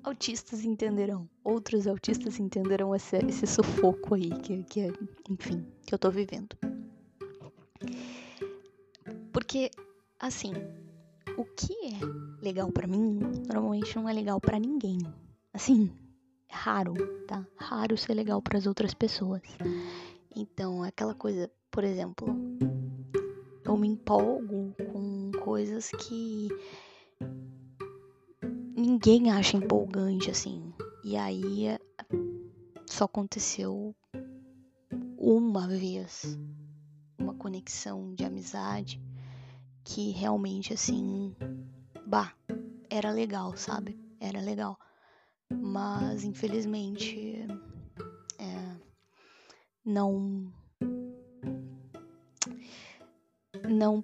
autistas 0.09 0.65
entenderão, 0.65 1.29
outros 1.43 1.85
autistas 1.85 2.39
entenderão 2.39 2.95
esse, 2.95 3.17
esse 3.27 3.45
sufoco 3.45 4.15
aí 4.15 4.31
que, 4.41 4.63
que, 4.63 4.91
enfim, 5.29 5.63
que 5.85 5.93
eu 5.93 5.99
tô 5.99 6.09
vivendo. 6.09 6.57
Porque, 9.31 9.69
assim, 10.19 10.51
o 11.37 11.45
que 11.45 11.73
é 11.85 12.43
legal 12.43 12.71
para 12.71 12.87
mim, 12.87 13.19
normalmente 13.47 13.95
não 13.95 14.09
é 14.09 14.13
legal 14.13 14.41
para 14.41 14.59
ninguém. 14.59 14.97
Assim, 15.53 15.91
é 16.49 16.55
raro, 16.55 16.95
tá? 17.27 17.45
Raro 17.55 17.95
ser 17.95 18.15
legal 18.15 18.41
para 18.41 18.57
as 18.57 18.65
outras 18.65 18.95
pessoas. 18.95 19.43
Então, 20.35 20.81
aquela 20.81 21.13
coisa, 21.13 21.51
por 21.69 21.83
exemplo, 21.83 22.35
eu 23.63 23.77
me 23.77 23.87
empolgo 23.87 24.73
com 24.91 25.31
coisas 25.43 25.91
que 25.91 26.49
ninguém 28.79 29.29
acha 29.29 29.57
empolgante 29.57 30.31
assim. 30.31 30.73
E 31.03 31.17
aí 31.17 31.77
só 32.85 33.05
aconteceu 33.05 33.95
uma 35.17 35.67
vez 35.67 36.37
uma 37.17 37.33
conexão 37.33 38.13
de 38.15 38.23
amizade 38.23 39.01
que 39.83 40.11
realmente 40.11 40.73
assim, 40.73 41.35
bah, 42.05 42.33
era 42.89 43.11
legal, 43.11 43.55
sabe? 43.57 43.99
Era 44.19 44.39
legal. 44.39 44.79
Mas 45.51 46.23
infelizmente 46.23 47.45
é, 48.37 48.75
não 49.83 50.51
não 53.67 54.03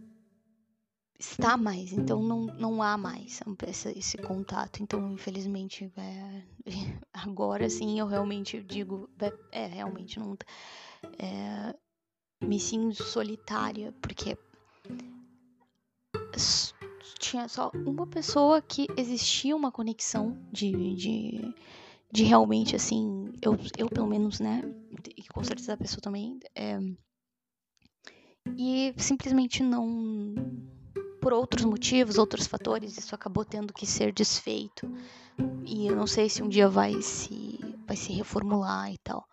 está 1.20 1.56
mais, 1.58 1.94
então 1.94 2.22
não, 2.22 2.42
não 2.42 2.84
há 2.84 2.98
mais 2.98 3.40
esse, 3.68 4.18
contato. 4.18 4.82
Então, 4.82 5.14
infelizmente, 5.14 5.92
é, 5.98 6.44
agora 7.14 7.70
sim 7.70 8.00
eu 8.00 8.08
realmente 8.08 8.62
digo, 8.62 9.10
é, 9.20 9.34
é 9.52 9.68
realmente 9.68 10.20
não. 10.20 10.38
É, 11.20 11.76
me 12.44 12.60
sinto 12.60 13.04
solitária, 13.04 13.94
porque 14.02 14.38
tinha 17.20 17.48
só 17.48 17.72
uma 17.74 18.06
pessoa 18.06 18.62
que 18.62 18.88
existia 18.98 19.56
uma 19.56 19.72
conexão 19.72 20.38
de, 20.52 20.96
de, 20.96 21.54
de 22.12 22.24
realmente, 22.24 22.76
assim, 22.76 23.32
eu, 23.42 23.58
eu 23.78 23.90
pelo 23.90 24.08
menos, 24.08 24.40
né, 24.40 24.62
e 25.16 25.24
com 25.28 25.44
certeza 25.44 25.74
a 25.74 25.78
pessoa 25.78 26.02
também, 26.02 26.40
é, 26.54 26.78
e 28.58 28.94
simplesmente 28.98 29.64
não, 29.64 30.36
por 31.26 31.34
outros 31.34 31.66
motivos, 31.66 32.20
outros 32.20 32.46
fatores, 32.46 33.00
isso 33.00 33.16
acabou 33.16 33.44
tendo 33.44 33.74
que 33.74 33.88
ser 33.88 34.14
desfeito, 34.14 34.88
e 35.66 35.88
eu 35.88 35.96
não 35.96 36.06
sei 36.06 36.30
se 36.30 36.44
um 36.44 36.48
dia 36.48 36.70
vai 36.70 37.02
se, 37.02 37.58
vai 37.88 37.96
se 37.98 38.14
reformular 38.14 38.94
e 38.94 38.98
tal. 39.00 39.26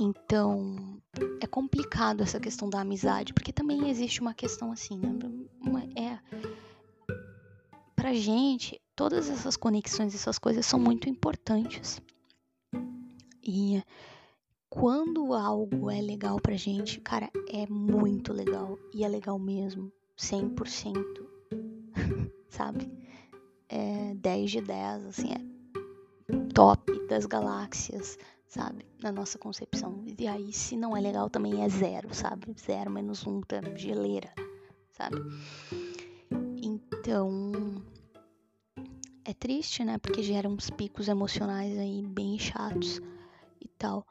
Então, 0.00 1.00
é 1.40 1.46
complicado 1.46 2.24
essa 2.24 2.40
questão 2.40 2.68
da 2.68 2.80
amizade, 2.80 3.32
porque 3.32 3.52
também 3.52 3.88
existe 3.88 4.20
uma 4.20 4.34
questão 4.34 4.72
assim, 4.72 4.98
né? 4.98 5.16
Uma, 5.60 5.84
é 5.96 6.18
pra 7.94 8.12
gente, 8.12 8.82
todas 8.96 9.30
essas 9.30 9.56
conexões, 9.56 10.16
essas 10.16 10.40
coisas 10.40 10.66
são 10.66 10.80
muito 10.80 11.08
importantes. 11.08 12.02
E 13.44 13.80
quando 14.68 15.32
algo 15.34 15.88
é 15.88 16.00
legal 16.00 16.40
pra 16.40 16.56
gente, 16.56 17.00
cara, 17.00 17.30
é 17.48 17.64
muito 17.68 18.32
legal 18.32 18.76
e 18.92 19.04
é 19.04 19.08
legal 19.08 19.38
mesmo, 19.38 19.92
100%. 20.16 21.04
sabe? 22.48 22.90
É 23.68 24.14
10 24.14 24.50
de 24.50 24.60
10, 24.60 25.06
assim, 25.06 25.32
é 25.32 26.52
top 26.52 27.06
das 27.06 27.26
galáxias 27.26 28.18
sabe? 28.52 28.84
Na 29.02 29.10
nossa 29.10 29.38
concepção. 29.38 30.04
E 30.18 30.28
aí, 30.28 30.52
se 30.52 30.76
não 30.76 30.94
é 30.94 31.00
legal, 31.00 31.30
também 31.30 31.64
é 31.64 31.68
zero, 31.70 32.14
sabe? 32.14 32.54
Zero 32.60 32.90
menos 32.90 33.26
um, 33.26 33.40
tá? 33.40 33.62
geleira, 33.74 34.30
sabe? 34.90 35.16
Então. 36.62 37.82
É 39.24 39.32
triste, 39.32 39.84
né? 39.84 39.98
Porque 39.98 40.22
gera 40.22 40.48
uns 40.48 40.68
picos 40.68 41.08
emocionais 41.08 41.78
aí 41.78 42.02
bem 42.02 42.38
chatos 42.38 43.00
e 43.60 43.68
tal. 43.78 44.06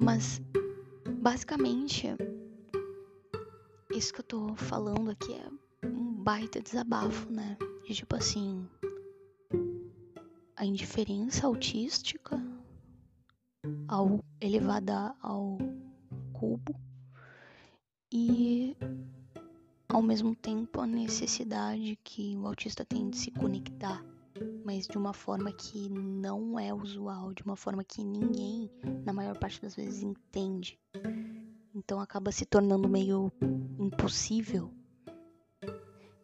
Mas, 0.00 0.40
basicamente, 1.20 2.08
isso 3.94 4.12
que 4.12 4.20
eu 4.20 4.24
tô 4.24 4.54
falando 4.54 5.10
aqui 5.10 5.32
é 5.34 5.86
um 5.86 6.14
baita 6.14 6.60
desabafo, 6.60 7.30
né? 7.30 7.56
De 7.86 7.94
tipo 7.94 8.16
assim. 8.16 8.66
A 10.56 10.64
indiferença 10.64 11.46
autística 11.46 12.40
ao 13.88 14.20
elevada 14.40 15.14
ao 15.20 15.58
cubo 16.32 16.74
e 18.12 18.76
ao 19.88 20.02
mesmo 20.02 20.34
tempo 20.34 20.80
a 20.80 20.86
necessidade 20.86 21.98
que 22.02 22.36
o 22.36 22.46
autista 22.46 22.84
tem 22.84 23.10
de 23.10 23.18
se 23.18 23.30
conectar, 23.30 24.04
mas 24.64 24.86
de 24.86 24.96
uma 24.96 25.12
forma 25.12 25.52
que 25.52 25.88
não 25.90 26.58
é 26.58 26.72
usual, 26.72 27.32
de 27.34 27.42
uma 27.42 27.56
forma 27.56 27.84
que 27.84 28.02
ninguém, 28.02 28.70
na 29.04 29.12
maior 29.12 29.38
parte 29.38 29.60
das 29.60 29.74
vezes, 29.74 30.02
entende. 30.02 30.78
Então 31.84 32.00
acaba 32.00 32.30
se 32.30 32.46
tornando 32.46 32.88
meio 32.88 33.32
impossível. 33.76 34.70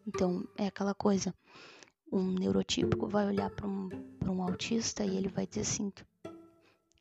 Então 0.07 0.47
é 0.57 0.67
aquela 0.67 0.95
coisa, 0.95 1.35
um 2.09 2.31
neurotípico 2.31 3.07
vai 3.07 3.27
olhar 3.27 3.49
para 3.49 3.67
um, 3.67 3.89
um 4.25 4.41
autista 4.41 5.03
e 5.03 5.17
ele 5.17 5.27
vai 5.27 5.45
dizer 5.45 5.61
assim: 5.61 5.91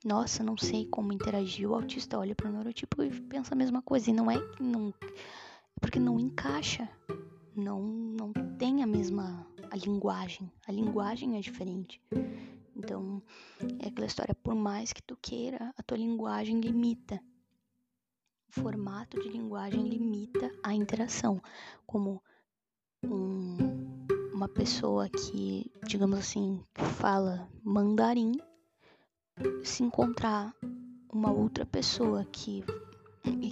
nossa, 0.05 0.43
não 0.43 0.57
sei 0.57 0.87
como 0.87 1.13
interagir. 1.13 1.71
O 1.71 1.75
autista 1.75 2.19
olha 2.19 2.35
para 2.35 2.49
o 2.49 2.53
neurotipo 2.53 3.01
e 3.05 3.21
pensa 3.23 3.55
a 3.55 3.57
mesma 3.57 3.81
coisa. 3.81 4.11
E 4.11 4.13
não 4.13 4.29
é 4.29 4.39
que 4.39 4.63
não. 4.63 4.93
É 5.01 5.81
porque 5.81 6.01
não 6.01 6.19
encaixa. 6.19 6.89
Não, 7.55 7.81
não 7.81 8.33
tem 8.59 8.83
a 8.83 8.87
mesma 8.87 9.47
a 9.71 9.77
linguagem. 9.77 10.51
A 10.67 10.73
linguagem 10.73 11.37
é 11.37 11.41
diferente. 11.41 12.03
Então, 12.75 13.23
é 13.81 13.89
aquela 13.89 14.07
história, 14.07 14.35
por 14.35 14.55
mais 14.55 14.93
que 14.93 15.03
tu 15.03 15.17
queira, 15.21 15.73
a 15.77 15.83
tua 15.83 15.97
linguagem 15.97 16.61
limita. 16.61 17.21
O 18.49 18.61
formato 18.61 19.21
de 19.21 19.29
linguagem 19.29 19.89
limita 19.89 20.51
a 20.63 20.75
interação. 20.75 21.41
Como 21.87 22.23
um, 23.05 23.57
uma 24.33 24.49
pessoa 24.49 25.09
que, 25.09 25.71
digamos 25.87 26.19
assim, 26.19 26.63
fala 26.75 27.49
mandarim 27.63 28.33
se 29.63 29.83
encontrar 29.83 30.55
uma 31.13 31.31
outra 31.31 31.65
pessoa 31.65 32.25
que, 32.25 32.65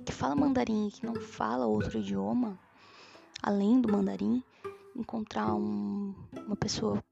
que 0.04 0.12
fala 0.12 0.34
mandarim 0.34 0.88
e 0.88 0.90
que 0.90 1.06
não 1.06 1.14
fala 1.16 1.66
outro 1.66 1.98
idioma, 1.98 2.58
além 3.42 3.80
do 3.80 3.90
mandarim, 3.90 4.42
encontrar 4.94 5.54
um, 5.54 6.14
uma 6.46 6.56
pessoa, 6.56 7.02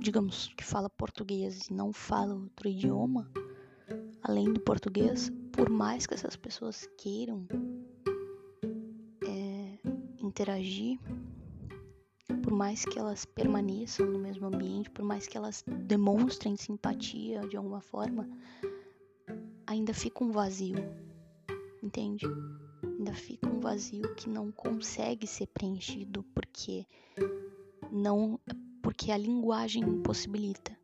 digamos, 0.00 0.48
que 0.56 0.64
fala 0.64 0.88
português 0.90 1.68
e 1.68 1.74
não 1.74 1.92
fala 1.92 2.34
outro 2.34 2.68
idioma, 2.68 3.30
além 4.22 4.52
do 4.52 4.60
português, 4.60 5.30
por 5.56 5.70
mais 5.70 6.06
que 6.06 6.12
essas 6.12 6.36
pessoas 6.36 6.86
queiram 6.98 7.46
é, 9.26 9.78
interagir, 10.22 11.00
por 12.42 12.52
mais 12.52 12.84
que 12.84 12.98
elas 12.98 13.24
permaneçam 13.24 14.06
no 14.06 14.18
mesmo 14.18 14.46
ambiente, 14.46 14.90
por 14.90 15.04
mais 15.04 15.26
que 15.26 15.36
elas 15.36 15.64
demonstrem 15.66 16.56
simpatia 16.56 17.40
de 17.48 17.56
alguma 17.56 17.80
forma, 17.80 18.28
ainda 19.66 19.94
fica 19.94 20.22
um 20.22 20.30
vazio, 20.30 20.76
entende? 21.82 22.26
Ainda 22.98 23.14
fica 23.14 23.48
um 23.48 23.58
vazio 23.58 24.14
que 24.14 24.28
não 24.28 24.52
consegue 24.52 25.26
ser 25.26 25.46
preenchido 25.46 26.22
porque 26.34 26.86
não 27.90 28.38
porque 28.82 29.10
a 29.10 29.16
linguagem 29.16 29.82
impossibilita, 29.82 30.78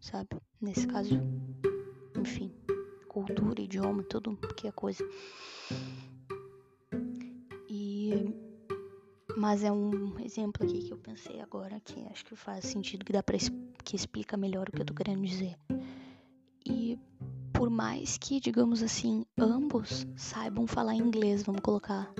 sabe? 0.00 0.30
Nesse 0.60 0.86
caso, 0.86 1.14
enfim, 2.18 2.53
cultura, 3.24 3.60
idioma, 3.60 4.02
tudo 4.02 4.36
que 4.56 4.68
é 4.68 4.72
coisa. 4.72 5.02
E 7.68 8.12
mas 9.36 9.64
é 9.64 9.72
um 9.72 10.18
exemplo 10.20 10.64
aqui 10.64 10.84
que 10.84 10.92
eu 10.92 10.98
pensei 10.98 11.40
agora 11.40 11.80
que 11.80 12.00
acho 12.06 12.24
que 12.24 12.36
faz 12.36 12.64
sentido, 12.66 13.04
que 13.04 13.12
dá 13.12 13.22
para 13.22 13.36
que 13.82 13.96
explica 13.96 14.36
melhor 14.36 14.68
o 14.68 14.72
que 14.72 14.82
eu 14.82 14.86
tô 14.86 14.94
querendo 14.94 15.22
dizer. 15.22 15.56
E 16.64 16.98
por 17.52 17.68
mais 17.68 18.16
que, 18.16 18.40
digamos 18.40 18.82
assim, 18.82 19.24
ambos 19.38 20.06
saibam 20.16 20.66
falar 20.66 20.94
inglês, 20.94 21.42
vamos 21.42 21.62
colocar, 21.62 22.12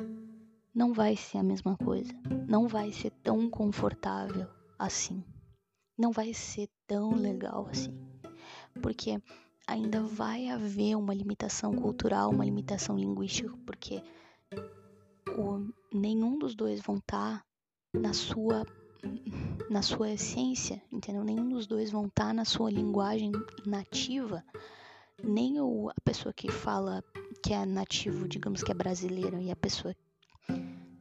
não 0.75 0.93
vai 0.93 1.17
ser 1.17 1.39
a 1.39 1.43
mesma 1.43 1.77
coisa. 1.77 2.13
Não 2.49 2.67
vai 2.67 2.91
ser 2.91 3.11
tão 3.23 3.49
confortável 3.49 4.49
assim. 4.79 5.25
Não 5.97 6.11
vai 6.11 6.35
ser 6.35 6.69
tão 6.87 7.15
legal 7.15 7.69
assim. 7.71 7.97
Porque 8.83 9.23
ainda 9.67 10.03
vai 10.03 10.49
haver 10.49 10.97
uma 10.97 11.15
limitação 11.15 11.75
cultural, 11.75 12.31
uma 12.31 12.45
limitação 12.45 12.97
linguística, 12.99 13.57
porque 13.65 14.03
o, 15.37 15.69
nenhum 15.93 16.39
dos 16.39 16.55
dois 16.55 16.81
vão 16.81 16.97
estar 16.97 17.39
tá 17.39 17.45
na 17.93 18.13
sua 18.13 18.65
na 19.69 19.83
sua 19.83 20.11
essência, 20.11 20.83
entendeu? 20.91 21.23
Nenhum 21.23 21.49
dos 21.49 21.67
dois 21.67 21.91
vão 21.91 22.07
estar 22.07 22.29
tá 22.29 22.33
na 22.33 22.45
sua 22.45 22.71
linguagem 22.71 23.33
nativa, 23.67 24.43
nem 25.23 25.61
o, 25.61 25.91
a 25.91 26.01
pessoa 26.03 26.33
que 26.33 26.51
fala 26.51 27.03
que 27.43 27.53
é 27.53 27.67
nativo, 27.67 28.27
digamos 28.27 28.63
que 28.63 28.71
é 28.71 28.75
brasileira, 28.75 29.41
e 29.41 29.51
a 29.51 29.57
pessoa 29.57 29.95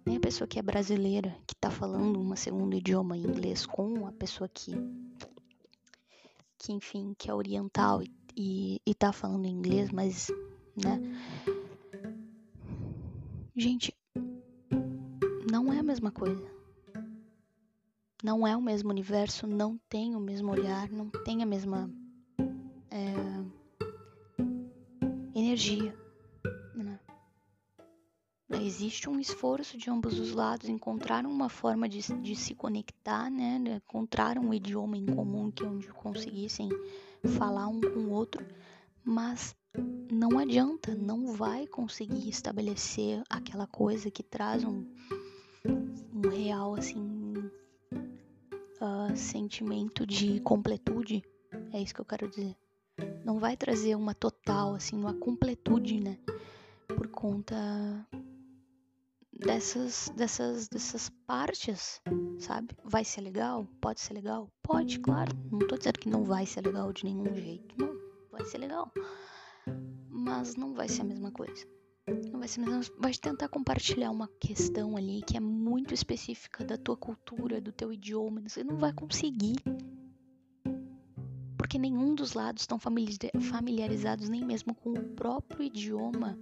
nem 0.05 0.17
a 0.17 0.19
pessoa 0.19 0.47
que 0.47 0.59
é 0.59 0.61
brasileira, 0.61 1.35
que 1.47 1.53
está 1.53 1.69
falando 1.69 2.19
uma 2.19 2.35
segundo 2.35 2.75
idioma 2.75 3.17
inglês 3.17 3.65
com 3.65 4.05
a 4.05 4.11
pessoa 4.11 4.49
que 4.49 4.73
que 6.57 6.71
enfim, 6.71 7.13
que 7.17 7.29
é 7.29 7.33
oriental 7.33 8.01
e, 8.01 8.11
e, 8.35 8.81
e 8.85 8.93
tá 8.93 9.11
falando 9.11 9.45
inglês, 9.45 9.91
mas 9.91 10.29
né? 10.75 10.99
Gente, 13.55 13.93
não 15.49 15.71
é 15.71 15.79
a 15.79 15.83
mesma 15.83 16.11
coisa. 16.11 16.51
Não 18.23 18.47
é 18.47 18.55
o 18.55 18.61
mesmo 18.61 18.89
universo, 18.89 19.45
não 19.45 19.77
tem 19.89 20.15
o 20.15 20.19
mesmo 20.19 20.51
olhar, 20.51 20.89
não 20.89 21.09
tem 21.09 21.43
a 21.43 21.45
mesma 21.45 21.91
é, 22.89 23.13
energia. 25.35 26.02
Existe 28.63 29.09
um 29.09 29.19
esforço 29.19 29.77
de 29.77 29.89
ambos 29.89 30.17
os 30.17 30.31
lados, 30.31 30.69
encontraram 30.69 31.29
uma 31.29 31.49
forma 31.49 31.89
de, 31.89 31.99
de 32.21 32.33
se 32.33 32.55
conectar, 32.55 33.29
né? 33.29 33.61
encontraram 33.85 34.41
um 34.41 34.53
idioma 34.53 34.95
em 34.95 35.05
comum 35.05 35.51
que 35.51 35.65
onde 35.65 35.89
conseguissem 35.89 36.69
falar 37.37 37.67
um 37.67 37.81
com 37.81 37.99
o 37.99 38.11
outro, 38.11 38.45
mas 39.03 39.53
não 40.09 40.39
adianta, 40.39 40.95
não 40.95 41.33
vai 41.33 41.67
conseguir 41.67 42.29
estabelecer 42.29 43.21
aquela 43.29 43.67
coisa 43.67 44.09
que 44.09 44.23
traz 44.23 44.63
um, 44.63 44.85
um 45.65 46.29
real 46.29 46.73
assim 46.73 47.35
uh, 48.79 49.13
sentimento 49.13 50.07
de 50.07 50.39
completude. 50.39 51.21
É 51.73 51.81
isso 51.81 51.93
que 51.93 51.99
eu 51.99 52.05
quero 52.05 52.29
dizer. 52.29 52.55
Não 53.25 53.39
vai 53.39 53.57
trazer 53.57 53.95
uma 53.95 54.15
total, 54.15 54.73
assim, 54.73 54.95
uma 54.95 55.13
completude, 55.13 55.99
né? 55.99 56.17
Por 56.87 57.09
conta 57.09 57.55
dessas, 59.39 60.11
dessas, 60.15 60.67
dessas 60.67 61.09
partes 61.25 62.01
sabe? 62.43 62.75
Vai 62.83 63.03
ser 63.03 63.21
legal? 63.21 63.67
Pode 63.79 64.01
ser 64.01 64.13
legal? 64.13 64.49
Pode, 64.61 64.99
claro. 64.99 65.31
Não 65.51 65.59
tô 65.59 65.77
dizendo 65.77 65.99
que 65.99 66.09
não 66.09 66.23
vai 66.23 66.45
ser 66.45 66.65
legal 66.65 66.91
de 66.91 67.05
nenhum 67.05 67.33
jeito. 67.33 67.75
Não, 67.77 67.95
vai 68.31 68.45
ser 68.45 68.57
legal. 68.57 68.91
Mas 70.09 70.55
não 70.55 70.73
vai 70.73 70.87
ser 70.87 71.01
a 71.01 71.05
mesma 71.05 71.31
coisa. 71.31 71.65
Não 72.31 72.39
vai 72.39 72.47
ser 72.47 72.61
a 72.61 72.65
mesma 72.65 72.95
Vai 72.99 73.13
tentar 73.13 73.47
compartilhar 73.47 74.11
uma 74.11 74.27
questão 74.39 74.97
ali 74.97 75.21
que 75.21 75.37
é 75.37 75.39
muito 75.39 75.93
específica 75.93 76.63
da 76.65 76.77
tua 76.77 76.97
cultura, 76.97 77.61
do 77.61 77.71
teu 77.71 77.93
idioma. 77.93 78.41
Você 78.47 78.63
não 78.63 78.77
vai 78.77 78.93
conseguir. 78.93 79.55
Porque 81.57 81.79
nenhum 81.79 82.13
dos 82.13 82.33
lados 82.33 82.63
estão 82.63 82.77
familiarizados 82.77 84.29
nem 84.29 84.45
mesmo 84.45 84.75
com 84.75 84.91
o 84.91 85.03
próprio 85.15 85.63
idioma 85.63 86.37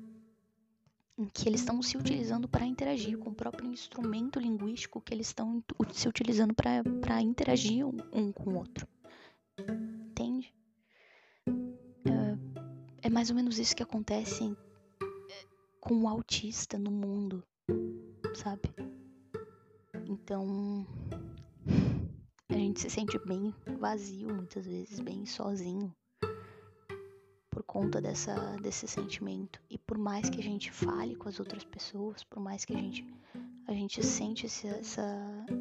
em 1.22 1.28
que 1.28 1.48
eles 1.48 1.62
estão 1.62 1.80
se 1.84 1.96
utilizando 1.96 2.48
para 2.48 2.66
interagir, 2.66 3.16
com 3.20 3.30
o 3.30 3.36
próprio 3.36 3.72
instrumento 3.72 4.40
linguístico 4.40 5.00
que 5.00 5.14
eles 5.14 5.28
estão 5.28 5.64
se 5.94 6.08
utilizando 6.08 6.56
para 6.56 7.22
interagir 7.22 7.86
um, 7.86 8.32
com 8.32 8.50
o 8.50 8.58
outro. 8.58 8.88
Entende? 9.60 10.52
É, 12.06 13.08
é, 13.08 13.10
mais 13.10 13.30
ou 13.30 13.36
menos 13.36 13.60
isso 13.60 13.76
que 13.76 13.84
acontece 13.84 14.52
é, 15.30 15.46
com 15.80 16.02
o 16.02 16.08
autista 16.08 16.80
no 16.80 16.90
mundo, 16.90 17.44
sabe? 18.34 18.74
Então, 20.08 20.88
a 22.50 22.54
gente 22.54 22.82
se 22.82 22.90
sente 22.90 23.20
bem 23.28 23.54
vazio 23.80 24.34
muitas 24.34 24.66
vezes, 24.66 25.00
bem 25.00 25.28
sozinho 25.28 25.96
conta 27.72 28.02
dessa, 28.02 28.36
desse 28.62 28.86
sentimento. 28.86 29.62
E 29.70 29.78
por 29.78 29.98
mais 29.98 30.30
que 30.30 30.42
a 30.42 30.44
gente 30.44 30.70
fale 30.70 31.16
com 31.16 31.30
as 31.30 31.40
outras 31.40 31.64
pessoas, 31.64 32.22
por 32.22 32.44
mais 32.44 32.66
que 32.66 32.74
a 32.74 32.78
gente, 32.78 33.08
a 33.66 33.72
gente 33.72 34.04
sente 34.06 34.46
essa, 34.46 35.08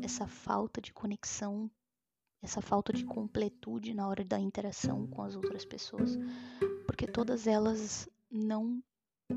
essa 0.02 0.26
falta 0.26 0.80
de 0.80 0.92
conexão, 0.92 1.70
essa 2.42 2.60
falta 2.60 2.92
de 2.92 3.04
completude 3.04 3.94
na 3.94 4.08
hora 4.08 4.24
da 4.24 4.40
interação 4.40 5.06
com 5.06 5.22
as 5.22 5.36
outras 5.36 5.64
pessoas, 5.64 6.18
porque 6.84 7.06
todas 7.06 7.46
elas 7.46 8.08
não 8.28 8.82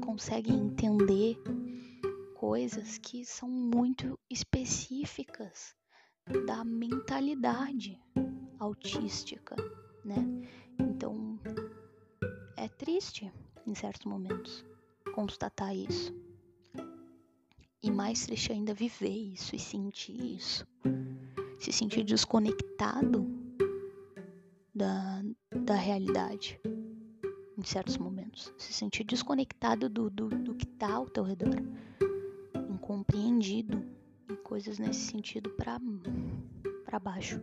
conseguem 0.04 0.56
entender 0.56 1.38
coisas 2.34 2.98
que 2.98 3.24
são 3.24 3.48
muito 3.48 4.18
específicas 4.28 5.76
da 6.48 6.64
mentalidade 6.66 8.02
autística, 8.58 9.56
né? 10.04 10.26
Triste, 12.78 13.32
em 13.66 13.76
certos 13.76 14.06
momentos, 14.06 14.66
constatar 15.14 15.76
isso. 15.76 16.14
E 17.82 17.92
mais 17.92 18.26
triste 18.26 18.52
ainda 18.52 18.74
viver 18.74 19.10
isso 19.10 19.56
e 19.56 19.60
sentir 19.60 20.36
isso. 20.36 20.66
Se 21.60 21.72
sentir 21.72 22.04
desconectado 22.04 23.26
da, 24.74 25.22
da 25.52 25.76
realidade 25.76 26.60
em 27.58 27.64
certos 27.64 27.98
momentos. 27.98 28.54
Se 28.58 28.74
sentir 28.74 29.04
desconectado 29.04 29.88
do, 29.88 30.10
do, 30.10 30.30
do 30.30 30.56
que 30.56 30.66
está 30.66 30.94
ao 30.94 31.08
teu 31.08 31.24
redor. 31.24 31.56
Incompreendido 32.70 33.86
e 34.30 34.36
coisas 34.38 34.80
nesse 34.80 35.02
sentido 35.02 35.50
para 35.52 37.00
baixo. 37.00 37.42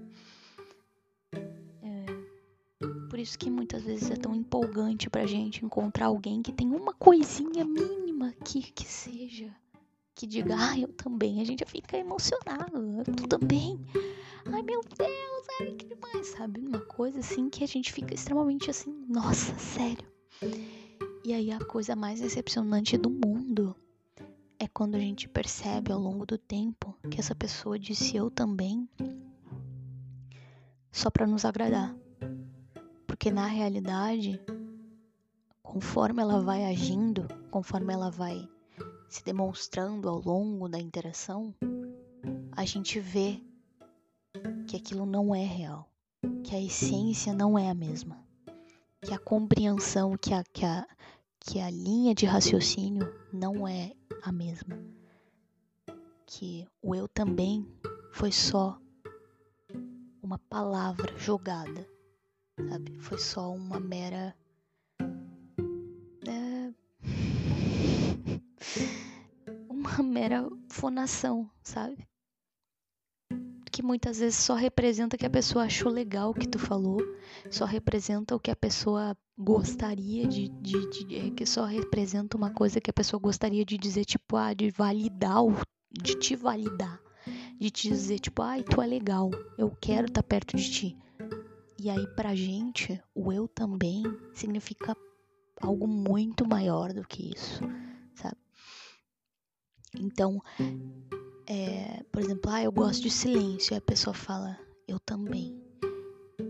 Isso 3.21 3.39
que 3.39 3.51
muitas 3.51 3.83
vezes 3.83 4.11
é 4.11 4.17
tão 4.17 4.35
empolgante 4.35 5.11
pra 5.11 5.27
gente 5.27 5.63
encontrar 5.63 6.07
alguém 6.07 6.41
que 6.41 6.53
tem 6.53 6.69
uma 6.69 6.95
coisinha 6.95 7.67
mínima 7.67 8.33
que, 8.43 8.63
que 8.73 8.85
seja. 8.85 9.55
Que 10.15 10.27
diga, 10.27 10.57
ah, 10.59 10.79
eu 10.79 10.89
também. 10.89 11.39
A 11.41 11.45
gente 11.45 11.63
fica 11.67 11.99
emocionado. 11.99 13.05
Tu 13.17 13.29
também. 13.29 13.79
Ai, 14.47 14.63
meu 14.63 14.81
Deus, 14.81 15.47
ai, 15.61 15.73
que 15.73 15.85
demais, 15.85 16.29
sabe? 16.29 16.61
Uma 16.61 16.81
coisa 16.81 17.21
assim 17.21 17.51
que 17.51 17.63
a 17.63 17.67
gente 17.67 17.93
fica 17.93 18.15
extremamente 18.15 18.71
assim, 18.71 19.05
nossa, 19.07 19.55
sério. 19.59 20.09
E 21.23 21.35
aí 21.35 21.53
a 21.53 21.59
coisa 21.59 21.95
mais 21.95 22.21
decepcionante 22.21 22.97
do 22.97 23.11
mundo 23.11 23.77
é 24.59 24.67
quando 24.67 24.95
a 24.95 24.99
gente 24.99 25.29
percebe 25.29 25.93
ao 25.93 26.01
longo 26.01 26.25
do 26.25 26.39
tempo 26.39 26.97
que 27.11 27.21
essa 27.21 27.35
pessoa 27.35 27.79
disse 27.79 28.17
eu 28.17 28.31
também 28.31 28.89
só 30.91 31.11
para 31.11 31.27
nos 31.27 31.45
agradar. 31.45 31.95
Porque 33.21 33.31
na 33.31 33.45
realidade, 33.45 34.41
conforme 35.63 36.23
ela 36.23 36.41
vai 36.41 36.65
agindo, 36.65 37.29
conforme 37.51 37.93
ela 37.93 38.11
vai 38.11 38.49
se 39.11 39.23
demonstrando 39.23 40.09
ao 40.09 40.19
longo 40.23 40.71
da 40.71 40.79
interação, 40.79 41.55
a 42.53 42.65
gente 42.65 42.99
vê 42.99 43.39
que 44.67 44.75
aquilo 44.75 45.05
não 45.05 45.35
é 45.35 45.45
real, 45.45 45.87
que 46.43 46.57
a 46.57 46.63
essência 46.63 47.35
não 47.35 47.59
é 47.59 47.69
a 47.69 47.75
mesma, 47.75 48.25
que 49.03 49.13
a 49.13 49.19
compreensão, 49.19 50.17
que 50.17 50.33
a, 50.33 50.43
que 50.43 50.65
a, 50.65 50.89
que 51.41 51.61
a 51.61 51.69
linha 51.69 52.15
de 52.15 52.25
raciocínio 52.25 53.07
não 53.31 53.69
é 53.69 53.93
a 54.23 54.33
mesma, 54.33 54.83
que 56.25 56.67
o 56.81 56.95
eu 56.95 57.07
também 57.07 57.71
foi 58.15 58.33
só 58.33 58.81
uma 60.23 60.39
palavra 60.39 61.15
jogada 61.19 61.87
sabe? 62.69 62.97
Foi 62.99 63.19
só 63.19 63.53
uma 63.53 63.81
mera. 63.81 64.35
É... 66.27 66.73
uma 69.69 70.03
mera 70.03 70.49
fonação, 70.69 71.51
sabe? 71.63 72.07
Que 73.73 73.83
muitas 73.83 74.19
vezes 74.19 74.39
só 74.39 74.55
representa 74.55 75.17
o 75.17 75.19
que 75.19 75.27
a 75.27 75.31
pessoa 75.31 75.65
achou 75.65 75.91
legal 75.91 76.35
que 76.35 76.47
tu 76.47 76.59
falou, 76.59 77.01
só 77.51 77.65
representa 77.65 78.35
o 78.35 78.41
que 78.41 78.51
a 78.51 78.57
pessoa 78.57 79.17
gostaria 79.39 80.27
de, 80.27 80.49
de, 80.49 80.91
de, 80.91 81.17
é, 81.17 81.31
que 81.31 81.47
só 81.47 81.65
representa 81.65 82.37
uma 82.37 82.51
coisa 82.51 82.81
que 82.81 82.91
a 82.91 82.95
pessoa 82.95 83.21
gostaria 83.21 83.65
de 83.65 83.79
dizer, 83.79 84.05
tipo, 84.05 84.37
ah, 84.37 84.53
de 84.53 84.71
validar, 84.71 85.45
de 85.91 86.15
te 86.17 86.37
validar, 86.37 87.01
de 87.59 87.71
te 87.71 87.89
dizer, 87.89 88.19
tipo, 88.19 88.43
ai, 88.43 88.63
tu 88.63 88.83
é 88.83 88.87
legal, 88.87 89.31
eu 89.57 89.71
quero 89.81 90.09
estar 90.09 90.23
tá 90.23 90.29
perto 90.29 90.57
de 90.57 90.71
ti. 90.71 90.99
E 91.83 91.89
aí, 91.89 92.07
pra 92.09 92.35
gente, 92.35 93.03
o 93.15 93.33
eu 93.33 93.49
também 93.49 94.03
significa 94.35 94.95
algo 95.63 95.89
muito 95.89 96.47
maior 96.47 96.93
do 96.93 97.03
que 97.03 97.33
isso, 97.35 97.63
sabe? 98.15 98.37
Então, 99.99 100.43
é, 101.47 102.03
por 102.13 102.21
exemplo, 102.21 102.51
ah, 102.51 102.63
eu 102.63 102.71
gosto 102.71 103.01
de 103.01 103.11
silêncio, 103.11 103.73
e 103.73 103.79
a 103.79 103.81
pessoa 103.81 104.13
fala, 104.13 104.59
eu 104.87 105.01
também. 105.01 105.59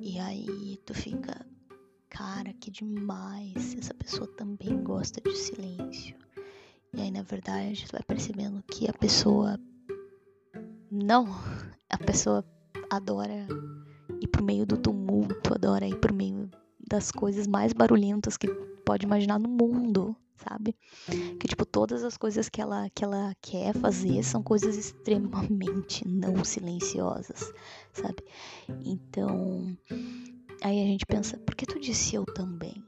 E 0.03 0.19
aí 0.19 0.77
tu 0.85 0.95
fica, 0.95 1.47
cara, 2.09 2.53
que 2.55 2.69
demais, 2.69 3.77
essa 3.79 3.95
pessoa 3.95 4.27
também 4.37 4.83
gosta 4.83 5.21
de 5.21 5.37
silêncio. 5.37 6.17
E 6.93 7.03
aí, 7.03 7.11
na 7.13 7.23
verdade, 7.23 7.87
tu 7.87 7.93
vai 7.93 8.03
percebendo 8.03 8.65
que 8.65 8.91
a 8.91 8.93
pessoa. 8.93 9.57
Não, 10.91 11.25
a 11.89 11.99
pessoa 11.99 12.45
adora 12.91 13.47
ir 14.21 14.29
pro 14.29 14.45
meio 14.45 14.67
do 14.67 14.77
tumulto, 14.77 15.55
adora 15.55 15.87
ir 15.87 15.99
pro 15.99 16.15
meio 16.15 16.51
das 16.79 17.11
coisas 17.11 17.47
mais 17.47 17.73
barulhentas 17.73 18.37
que 18.37 18.49
pode 18.85 19.07
imaginar 19.07 19.39
no 19.39 19.49
mundo, 19.49 20.17
sabe? 20.37 20.77
Que 21.39 21.47
tipo 21.47 21.65
todas 21.65 22.03
as 22.03 22.17
coisas 22.17 22.49
que 22.49 22.61
ela 22.61 22.89
que 22.91 23.05
ela 23.05 23.35
quer 23.41 23.75
fazer 23.75 24.23
são 24.23 24.43
coisas 24.43 24.77
extremamente 24.77 26.07
não 26.07 26.45
silenciosas, 26.45 27.53
sabe? 27.93 28.23
Então, 28.85 29.77
aí 30.63 30.83
a 30.83 30.87
gente 30.87 31.07
pensa, 31.07 31.37
por 31.39 31.55
que 31.55 31.67
tu 31.67 31.79
disse 31.79 32.17
eu 32.17 32.25
também? 32.25 32.83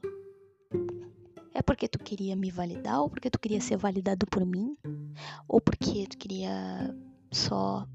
É 1.53 1.61
porque 1.61 1.87
tu 1.87 1.99
queria 1.99 2.35
me 2.35 2.49
validar 2.49 3.01
ou 3.01 3.09
porque 3.09 3.29
tu 3.29 3.39
queria 3.39 3.61
ser 3.61 3.77
validado 3.77 4.25
por 4.25 4.45
mim? 4.45 4.75
Ou 5.47 5.61
porque 5.61 6.07
tu 6.07 6.17
queria 6.17 6.95
só 7.31 7.87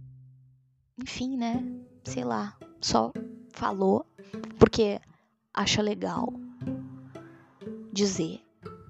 enfim, 1.01 1.37
né? 1.37 1.65
Sei 2.05 2.25
lá, 2.25 2.57
só 2.81 3.13
falou 3.53 4.07
porque 4.59 5.01
acha 5.53 5.83
legal 5.83 6.33
dizer 7.93 8.41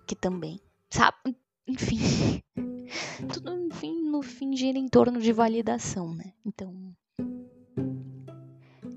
que 0.07 0.15
também, 0.15 0.61
sabe? 0.91 1.37
Enfim, 1.67 2.43
tudo 3.33 3.55
enfim, 3.55 4.03
no 4.03 4.23
fim 4.23 4.57
gira 4.57 4.79
em 4.79 4.89
torno 4.89 5.21
de 5.21 5.33
validação, 5.33 6.15
né? 6.15 6.33
Então 6.45 6.95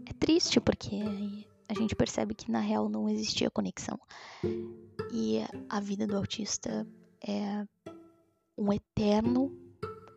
é 0.05 0.13
triste 0.19 0.59
porque 0.59 0.97
a 1.67 1.73
gente 1.73 1.95
percebe 1.95 2.33
que 2.33 2.51
na 2.51 2.59
real 2.59 2.89
não 2.89 3.07
existia 3.09 3.49
conexão 3.49 3.99
e 5.11 5.39
a 5.69 5.79
vida 5.79 6.07
do 6.07 6.17
autista 6.17 6.87
é 7.25 7.65
um 8.57 8.71
eterno, 8.71 9.55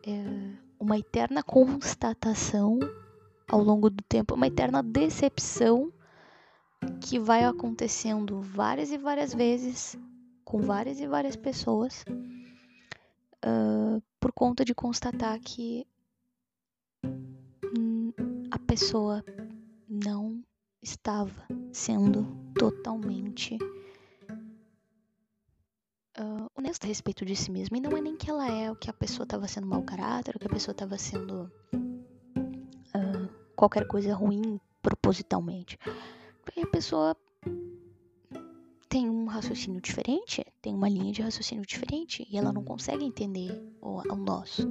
é 0.05 0.57
uma 0.79 0.97
eterna 0.97 1.43
constatação 1.43 2.79
ao 3.49 3.61
longo 3.61 3.89
do 3.89 4.03
tempo, 4.03 4.35
uma 4.35 4.47
eterna 4.47 4.81
decepção 4.81 5.91
que 7.01 7.19
vai 7.19 7.43
acontecendo 7.43 8.41
várias 8.41 8.91
e 8.91 8.97
várias 8.97 9.33
vezes 9.33 9.97
com 10.43 10.61
várias 10.61 10.99
e 10.99 11.07
várias 11.07 11.35
pessoas 11.35 12.03
uh, 13.43 14.01
por 14.19 14.31
conta 14.31 14.63
de 14.63 14.75
constatar 14.75 15.39
que 15.39 15.87
pessoa 18.75 19.23
não 19.87 20.43
estava 20.81 21.47
sendo 21.71 22.27
totalmente 22.59 23.57
uh, 26.19 26.51
honesta 26.53 26.85
a 26.85 26.89
respeito 26.89 27.23
de 27.23 27.37
si 27.37 27.49
mesma. 27.49 27.77
E 27.77 27.79
não 27.79 27.95
é 27.95 28.01
nem 28.01 28.17
que 28.17 28.29
ela 28.29 28.51
é 28.51 28.69
o 28.69 28.75
que 28.75 28.89
a 28.89 28.93
pessoa 28.93 29.23
estava 29.23 29.47
sendo 29.47 29.65
mau 29.65 29.81
caráter, 29.81 30.35
ou 30.35 30.41
que 30.41 30.47
a 30.47 30.49
pessoa 30.49 30.73
estava 30.73 30.97
sendo 30.97 31.49
qualquer 33.55 33.87
coisa 33.87 34.13
ruim 34.13 34.59
propositalmente. 34.81 35.79
Porque 36.43 36.61
a 36.61 36.67
pessoa 36.67 37.15
tem 38.87 39.09
um 39.09 39.25
raciocínio 39.25 39.81
diferente, 39.81 40.45
tem 40.61 40.73
uma 40.73 40.87
linha 40.87 41.11
de 41.11 41.21
raciocínio 41.21 41.65
diferente 41.65 42.25
e 42.29 42.37
ela 42.37 42.53
não 42.53 42.63
consegue 42.63 43.03
entender 43.03 43.51
o, 43.81 44.01
o 44.09 44.15
nosso. 44.15 44.67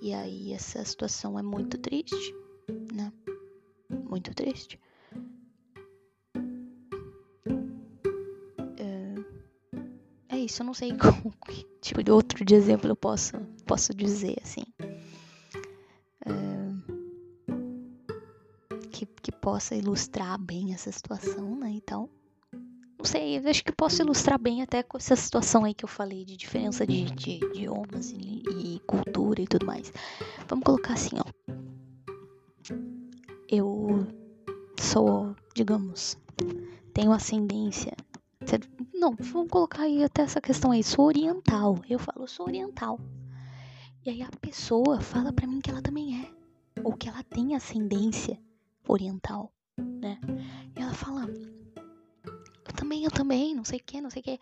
E 0.00 0.12
aí 0.12 0.52
essa 0.52 0.84
situação 0.84 1.38
é 1.38 1.42
muito 1.42 1.78
triste, 1.78 2.34
né? 2.92 3.12
Muito 4.08 4.34
triste. 4.34 4.78
É, 8.78 10.36
é 10.36 10.38
isso, 10.38 10.62
eu 10.62 10.66
não 10.66 10.74
sei 10.74 10.92
como, 10.98 11.34
que 11.46 11.64
tipo 11.80 12.02
de 12.02 12.10
outro 12.10 12.44
de 12.44 12.54
exemplo 12.54 12.88
eu 12.88 12.96
posso, 12.96 13.32
posso 13.66 13.94
dizer 13.94 14.36
assim. 14.42 14.71
Possa 19.42 19.74
ilustrar 19.74 20.38
bem 20.40 20.72
essa 20.72 20.90
situação, 20.90 21.54
né? 21.56 21.72
E 21.72 21.80
tal 21.82 22.08
não 23.02 23.06
sei, 23.06 23.36
acho 23.38 23.64
que 23.64 23.72
posso 23.72 24.00
ilustrar 24.00 24.38
bem 24.38 24.62
até 24.62 24.80
com 24.80 24.96
essa 24.96 25.16
situação 25.16 25.64
aí 25.64 25.74
que 25.74 25.84
eu 25.84 25.88
falei 25.88 26.24
de 26.24 26.36
diferença 26.36 26.86
de, 26.86 27.04
de, 27.06 27.40
de 27.40 27.44
idiomas 27.46 28.12
e, 28.12 28.44
e, 28.48 28.80
cultura 28.86 29.42
e 29.42 29.46
tudo 29.48 29.66
mais. 29.66 29.92
Vamos 30.46 30.64
colocar 30.64 30.92
assim, 30.92 31.16
ó. 31.18 31.24
Eu 33.48 34.06
sou, 34.80 35.34
digamos, 35.52 36.16
tenho 36.94 37.10
ascendência. 37.10 37.92
Não, 38.94 39.16
vamos 39.18 39.50
colocar 39.50 39.82
aí 39.82 40.04
até 40.04 40.22
essa 40.22 40.40
questão 40.40 40.70
aí. 40.70 40.84
Sou 40.84 41.06
oriental. 41.06 41.80
Eu 41.90 41.98
falo, 41.98 42.28
sou 42.28 42.46
oriental. 42.46 43.00
E 44.06 44.10
aí 44.10 44.22
a 44.22 44.30
pessoa 44.40 45.00
fala 45.00 45.32
para 45.32 45.48
mim 45.48 45.60
que 45.60 45.70
ela 45.70 45.82
também 45.82 46.22
é. 46.22 46.30
Ou 46.84 46.92
que 46.92 47.08
ela 47.08 47.24
tem 47.24 47.56
ascendência 47.56 48.38
oriental, 48.86 49.52
né? 49.78 50.18
E 50.76 50.80
ela 50.80 50.94
fala, 50.94 51.26
eu 51.26 52.72
também, 52.74 53.04
eu 53.04 53.10
também, 53.10 53.54
não 53.54 53.64
sei 53.64 53.78
o 53.78 53.82
que, 53.82 54.00
não 54.00 54.10
sei 54.10 54.20
o 54.20 54.24
que. 54.24 54.40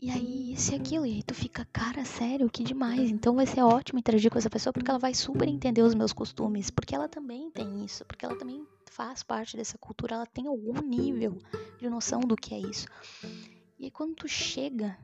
E 0.00 0.10
aí, 0.10 0.52
isso 0.52 0.72
e 0.72 0.76
aquilo. 0.76 1.04
E 1.04 1.14
aí 1.14 1.22
tu 1.24 1.34
fica, 1.34 1.66
cara, 1.72 2.04
sério, 2.04 2.48
que 2.48 2.62
demais. 2.62 3.10
Então 3.10 3.34
vai 3.34 3.46
ser 3.46 3.62
ótimo 3.62 3.98
interagir 3.98 4.30
com 4.30 4.38
essa 4.38 4.48
pessoa 4.48 4.72
porque 4.72 4.88
ela 4.88 4.98
vai 4.98 5.12
super 5.12 5.48
entender 5.48 5.82
os 5.82 5.94
meus 5.94 6.12
costumes. 6.12 6.70
Porque 6.70 6.94
ela 6.94 7.08
também 7.08 7.50
tem 7.50 7.84
isso. 7.84 8.04
Porque 8.04 8.24
ela 8.24 8.36
também 8.36 8.64
faz 8.92 9.24
parte 9.24 9.56
dessa 9.56 9.76
cultura. 9.76 10.14
Ela 10.14 10.26
tem 10.26 10.46
algum 10.46 10.80
nível 10.80 11.36
de 11.80 11.90
noção 11.90 12.20
do 12.20 12.36
que 12.36 12.54
é 12.54 12.60
isso. 12.60 12.86
E 13.76 13.86
aí, 13.86 13.90
quando 13.90 14.14
tu 14.14 14.28
chega 14.28 14.96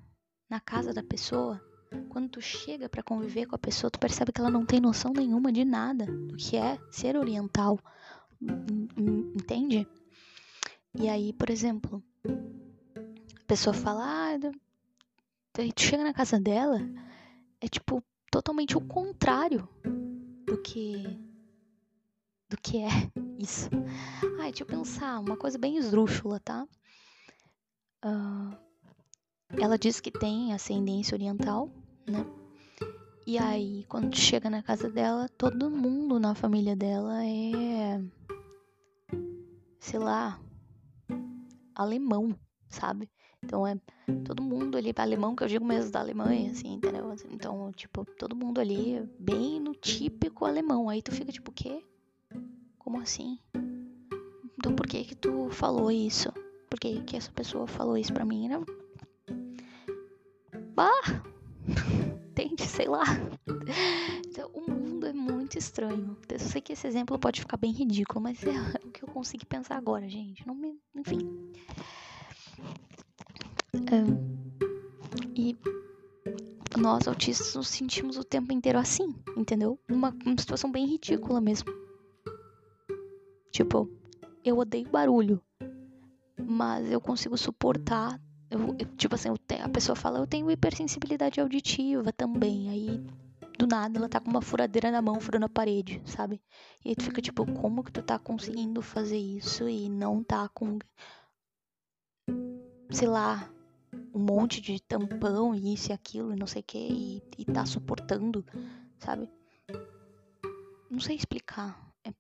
na 0.49 0.61
casa 0.61 0.93
da 0.93 1.03
pessoa, 1.03 1.61
quando 2.09 2.29
tu 2.29 2.41
chega 2.41 2.89
para 2.89 3.03
conviver 3.03 3.47
com 3.47 3.57
a 3.57 3.59
pessoa, 3.59 3.91
tu 3.91 3.99
percebe 3.99 4.31
que 4.31 4.41
ela 4.41 4.51
não 4.51 4.65
tem 4.65 4.81
noção 4.81 5.13
nenhuma 5.13 5.51
de 5.51 5.65
nada 5.65 6.07
do 6.07 6.37
que 6.37 6.57
é 6.57 6.79
ser 6.89 7.17
oriental. 7.17 7.81
Entende? 9.35 9.87
E 10.95 11.09
aí, 11.09 11.33
por 11.33 11.51
exemplo, 11.51 12.03
a 12.27 13.45
pessoa 13.47 13.75
fala, 13.75 14.05
ah, 14.05 14.39
daí 15.55 15.73
tu 15.73 15.83
chega 15.83 16.05
na 16.05 16.15
casa 16.15 16.39
dela, 16.39 16.81
é 17.61 17.69
tipo 17.69 18.03
totalmente 18.31 18.77
o 18.77 18.81
contrário 18.81 19.69
do 20.47 20.61
que 20.61 21.19
do 22.49 22.57
que 22.57 22.79
é 22.79 22.89
isso. 23.39 23.69
Ah, 24.39 24.45
deixa 24.45 24.63
eu 24.63 24.67
pensar, 24.67 25.19
uma 25.19 25.37
coisa 25.37 25.59
bem 25.59 25.77
esdrúxula, 25.77 26.41
tá? 26.41 26.67
Uh, 28.05 28.57
ela 29.59 29.79
diz 29.79 30.01
que 30.01 30.11
tem 30.11 30.53
ascendência 30.53 31.15
oriental, 31.15 31.71
né? 32.07 32.25
E 33.27 33.39
aí, 33.39 33.85
quando 33.89 34.15
chega 34.15 34.51
na 34.51 34.63
casa 34.63 34.91
dela, 34.91 35.29
todo 35.31 35.71
mundo 35.71 36.21
na 36.21 36.35
família 36.35 36.77
dela 36.77 37.25
é. 37.25 38.03
Sei 39.85 40.01
lá, 40.01 40.41
alemão, 41.75 42.35
sabe? 42.71 43.11
Então 43.43 43.67
é 43.67 43.79
todo 44.25 44.43
mundo 44.43 44.79
ali, 44.79 44.95
alemão, 44.97 45.37
que 45.37 45.45
eu 45.45 45.49
digo 45.49 45.65
mesmo 45.65 45.93
da 45.93 46.01
Alemanha, 46.01 46.51
assim, 46.51 46.75
entendeu? 46.75 47.15
Então, 47.31 47.71
tipo, 47.73 48.03
todo 48.19 48.35
mundo 48.35 48.61
ali 48.61 49.07
bem 49.19 49.61
no 49.61 49.75
típico 49.75 50.47
alemão. 50.47 50.89
Aí 50.89 51.03
tu 51.03 51.13
fica 51.13 51.31
tipo, 51.31 51.51
o 51.51 51.55
quê? 51.55 51.85
Como 52.79 52.99
assim? 52.99 53.39
Então 54.59 54.75
por 54.75 54.87
que 54.87 55.05
que 55.05 55.15
tu 55.15 55.51
falou 55.51 55.91
isso? 55.91 56.33
Por 56.71 56.81
que 56.81 57.03
que 57.03 57.17
essa 57.17 57.31
pessoa 57.33 57.67
falou 57.67 57.99
isso 57.99 58.13
pra 58.15 58.25
mim? 58.25 58.49
Não? 58.49 58.65
Bah! 60.75 60.91
Entende? 62.35 62.63
Sei 62.67 62.89
lá. 62.89 63.05
Então, 64.27 64.51
o 64.53 64.69
mundo 64.69 65.07
é 65.07 65.13
muito 65.13 65.57
estranho. 65.57 66.17
Eu 66.29 66.39
sei 66.41 66.61
que 66.61 66.73
esse 66.73 66.87
exemplo 66.87 67.17
pode 67.17 67.41
ficar 67.41 67.57
bem 67.57 67.71
ridículo, 67.71 68.21
mas 68.21 68.43
é 68.43 68.51
o 68.85 68.91
que 68.91 69.05
eu 69.05 69.09
consegui 69.09 69.47
pensar 69.47 69.77
agora, 69.77 70.09
gente. 70.09 70.45
Não 70.45 70.55
me... 70.55 70.77
Enfim. 70.97 71.19
e 75.37 75.57
nós 76.77 77.07
autistas 77.07 77.55
nos 77.55 77.69
sentimos 77.69 78.17
o 78.17 78.25
tempo 78.25 78.53
inteiro 78.53 78.79
assim, 78.79 79.15
entendeu? 79.37 79.79
Uma, 79.89 80.13
uma 80.27 80.37
situação 80.39 80.73
bem 80.73 80.87
ridícula 80.87 81.41
mesmo. 81.41 81.73
Tipo, 83.53 83.89
eu 84.45 84.59
odeio 84.59 84.89
barulho, 84.89 85.41
mas 86.45 86.91
eu 86.91 87.01
consigo 87.01 87.39
suportar. 87.39 88.21
Eu, 88.51 88.77
eu, 88.79 88.97
tipo 88.97 89.15
assim, 89.15 89.29
a 89.63 89.69
pessoa 89.69 89.97
fala, 89.97 90.19
eu 90.19 90.27
tenho 90.27 90.51
hipersensibilidade 90.51 91.41
auditiva 91.41 92.13
também. 92.13 92.69
Aí, 92.69 93.05
do 93.59 93.67
nada, 93.67 93.99
ela 93.99 94.09
tá 94.09 94.21
com 94.21 94.31
uma 94.31 94.43
furadeira 94.43 94.91
na 94.91 95.01
mão, 95.01 95.21
furando 95.21 95.47
a 95.47 95.49
parede, 95.49 96.03
sabe? 96.05 96.41
E 96.85 96.91
aí 96.91 96.97
tu 96.97 97.05
fica 97.05 97.23
tipo, 97.23 97.47
como 97.53 97.83
que 97.83 97.93
tu 97.93 98.03
tá 98.03 98.19
conseguindo 98.19 98.83
fazer 98.83 99.19
isso 99.19 99.69
e 99.69 99.89
não 99.89 100.23
tá 100.23 100.49
com. 100.49 100.79
Sei 102.91 103.09
lá, 103.09 103.51
um 104.15 104.21
monte 104.21 104.61
de 104.61 104.81
tampão 104.81 105.55
e 105.55 105.75
isso 105.75 105.91
e 105.91 105.93
aquilo 105.93 106.33
e 106.33 106.37
não 106.37 106.47
sei 106.47 106.61
o 106.63 106.65
que 106.65 106.79
e, 106.79 107.23
e 107.39 107.45
tá 107.45 107.67
suportando, 107.67 108.45
sabe? 108.99 109.29
Não 110.91 111.01
sei 111.01 111.17
explicar. 111.17 111.93
É... 112.05 112.13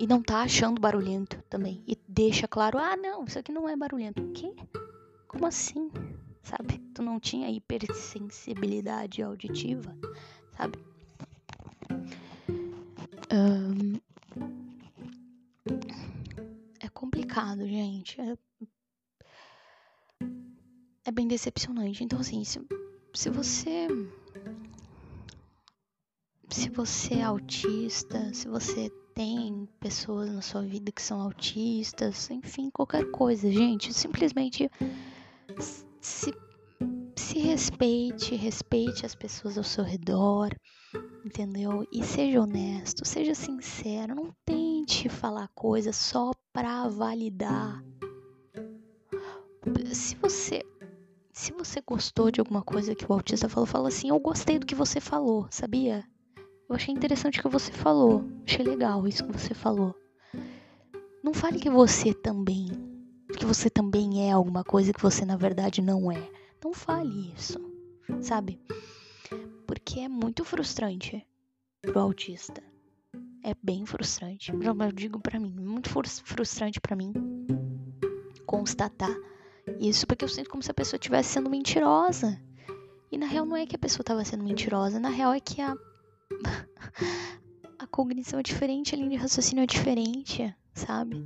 E 0.00 0.06
não 0.06 0.22
tá 0.22 0.42
achando 0.42 0.80
barulhento 0.80 1.42
também. 1.48 1.82
E 1.86 1.98
deixa 2.06 2.46
claro, 2.46 2.78
ah 2.78 2.96
não, 2.96 3.24
isso 3.24 3.38
aqui 3.38 3.52
não 3.52 3.68
é 3.68 3.76
barulhento. 3.76 4.22
O 4.22 4.32
quê? 4.32 4.54
Como 5.26 5.46
assim? 5.46 5.90
Sabe? 6.42 6.78
Tu 6.94 7.02
não 7.02 7.18
tinha 7.18 7.50
hipersensibilidade 7.50 9.22
auditiva, 9.22 9.96
sabe? 10.56 10.78
Um... 13.32 13.98
É 16.80 16.88
complicado, 16.88 17.66
gente. 17.66 18.20
É 18.20 18.36
é 21.08 21.10
bem 21.10 21.26
decepcionante. 21.26 22.04
Então, 22.04 22.20
assim, 22.20 22.44
se, 22.44 22.60
se 23.14 23.30
você. 23.30 23.88
Se 26.50 26.68
você 26.68 27.14
é 27.14 27.22
autista, 27.22 28.32
se 28.34 28.46
você 28.46 28.90
tem 29.18 29.68
pessoas 29.80 30.30
na 30.32 30.40
sua 30.40 30.62
vida 30.62 30.92
que 30.92 31.02
são 31.02 31.20
autistas, 31.20 32.30
enfim, 32.30 32.70
qualquer 32.70 33.10
coisa, 33.10 33.50
gente, 33.50 33.92
simplesmente 33.92 34.70
se, 36.00 36.32
se 37.16 37.38
respeite, 37.40 38.36
respeite 38.36 39.04
as 39.04 39.16
pessoas 39.16 39.58
ao 39.58 39.64
seu 39.64 39.82
redor, 39.82 40.56
entendeu? 41.24 41.84
E 41.90 42.04
seja 42.04 42.40
honesto, 42.40 43.04
seja 43.04 43.34
sincero, 43.34 44.14
não 44.14 44.32
tente 44.44 45.08
falar 45.08 45.48
coisas 45.52 45.96
só 45.96 46.30
pra 46.52 46.86
validar. 46.86 47.82
Se 49.92 50.14
você 50.14 50.62
se 51.32 51.52
você 51.52 51.80
gostou 51.80 52.30
de 52.30 52.38
alguma 52.38 52.62
coisa 52.62 52.94
que 52.94 53.04
o 53.04 53.12
autista 53.12 53.48
falou, 53.48 53.66
fala 53.66 53.88
assim: 53.88 54.10
Eu 54.10 54.20
gostei 54.20 54.60
do 54.60 54.66
que 54.66 54.76
você 54.76 55.00
falou, 55.00 55.48
sabia? 55.50 56.04
Eu 56.68 56.76
achei 56.76 56.92
interessante 56.94 57.40
o 57.40 57.42
que 57.42 57.48
você 57.48 57.72
falou. 57.72 58.24
Achei 58.44 58.64
legal 58.64 59.06
isso 59.08 59.24
que 59.24 59.32
você 59.32 59.54
falou. 59.54 59.94
Não 61.22 61.32
fale 61.32 61.58
que 61.58 61.70
você 61.70 62.12
também. 62.12 62.68
Que 63.38 63.46
você 63.46 63.70
também 63.70 64.28
é 64.28 64.32
alguma 64.32 64.62
coisa 64.62 64.92
que 64.92 65.02
você 65.02 65.24
na 65.24 65.36
verdade 65.36 65.80
não 65.80 66.12
é. 66.12 66.30
Não 66.62 66.74
fale 66.74 67.32
isso, 67.34 67.58
sabe? 68.20 68.60
Porque 69.66 70.00
é 70.00 70.08
muito 70.08 70.44
frustrante 70.44 71.26
pro 71.82 72.00
autista. 72.00 72.62
É 73.42 73.54
bem 73.62 73.86
frustrante. 73.86 74.52
Eu 74.52 74.92
digo 74.92 75.20
para 75.20 75.38
mim, 75.40 75.50
muito 75.50 75.88
frustrante 75.88 76.80
para 76.80 76.96
mim 76.96 77.12
constatar 78.44 79.14
isso 79.78 80.06
porque 80.06 80.24
eu 80.24 80.28
sinto 80.28 80.48
como 80.50 80.62
se 80.62 80.70
a 80.70 80.74
pessoa 80.74 80.96
estivesse 80.96 81.30
sendo 81.30 81.50
mentirosa. 81.50 82.40
E 83.10 83.16
na 83.16 83.26
real 83.26 83.46
não 83.46 83.56
é 83.56 83.66
que 83.66 83.76
a 83.76 83.78
pessoa 83.78 84.02
estava 84.02 84.24
sendo 84.24 84.44
mentirosa, 84.44 85.00
na 85.00 85.08
real 85.08 85.32
é 85.32 85.40
que 85.40 85.60
a 85.60 85.74
a 87.78 87.86
cognição 87.86 88.38
é 88.38 88.42
diferente, 88.42 88.94
a 88.94 88.98
linha 88.98 89.10
de 89.10 89.16
raciocínio 89.16 89.62
é 89.62 89.66
diferente, 89.66 90.54
sabe? 90.74 91.24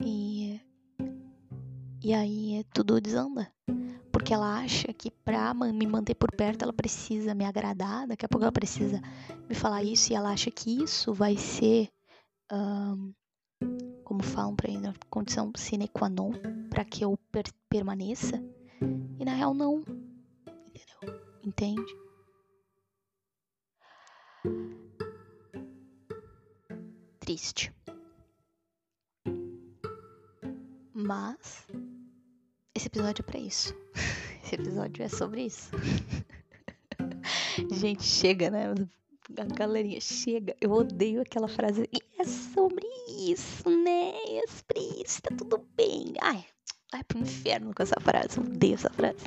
E. 0.00 0.60
E 2.02 2.14
aí 2.14 2.64
tudo 2.72 3.00
desanda. 3.00 3.52
Porque 4.10 4.34
ela 4.34 4.58
acha 4.58 4.92
que 4.92 5.10
pra 5.10 5.54
me 5.54 5.86
manter 5.86 6.14
por 6.14 6.30
perto 6.34 6.62
ela 6.62 6.72
precisa 6.72 7.34
me 7.34 7.44
agradar, 7.44 8.06
daqui 8.06 8.24
a 8.24 8.28
pouco 8.28 8.44
ela 8.44 8.52
precisa 8.52 9.00
me 9.48 9.54
falar 9.54 9.82
isso 9.82 10.12
e 10.12 10.16
ela 10.16 10.30
acha 10.30 10.50
que 10.50 10.82
isso 10.82 11.12
vai 11.12 11.36
ser. 11.36 11.88
Um, 12.52 13.12
como 14.04 14.24
falam 14.24 14.56
pra 14.56 14.68
ele, 14.68 14.92
condição 15.08 15.52
sine 15.54 15.86
qua 15.86 16.08
non 16.08 16.32
para 16.68 16.84
que 16.84 17.04
eu 17.04 17.16
per 17.30 17.44
permaneça. 17.68 18.42
E 19.18 19.24
na 19.24 19.34
real, 19.34 19.54
não. 19.54 19.84
Entendeu? 20.66 21.20
Entende? 21.44 22.09
Triste. 27.20 27.72
Mas 30.94 31.66
esse 32.74 32.86
episódio 32.86 33.22
é 33.22 33.30
pra 33.30 33.38
isso. 33.38 33.74
Esse 34.42 34.54
episódio 34.54 35.04
é 35.04 35.08
sobre 35.08 35.42
isso. 35.46 35.70
Gente, 37.70 38.02
chega, 38.02 38.50
né? 38.50 38.74
A 39.36 39.44
galerinha 39.44 40.00
chega. 40.00 40.56
Eu 40.60 40.72
odeio 40.72 41.20
aquela 41.20 41.46
frase. 41.46 41.88
E 41.92 42.02
é 42.18 42.24
sobre 42.24 42.86
isso, 43.08 43.68
né? 43.68 44.12
É 44.26 44.44
sobre 44.48 45.02
isso, 45.04 45.22
tá 45.22 45.30
tudo 45.36 45.58
bem. 45.76 46.14
Ai, 46.20 46.44
vai 46.90 47.04
pro 47.04 47.18
inferno 47.18 47.72
com 47.74 47.82
essa 47.82 48.00
frase. 48.00 48.38
Eu 48.38 48.44
odeio 48.44 48.74
essa 48.74 48.90
frase. 48.90 49.24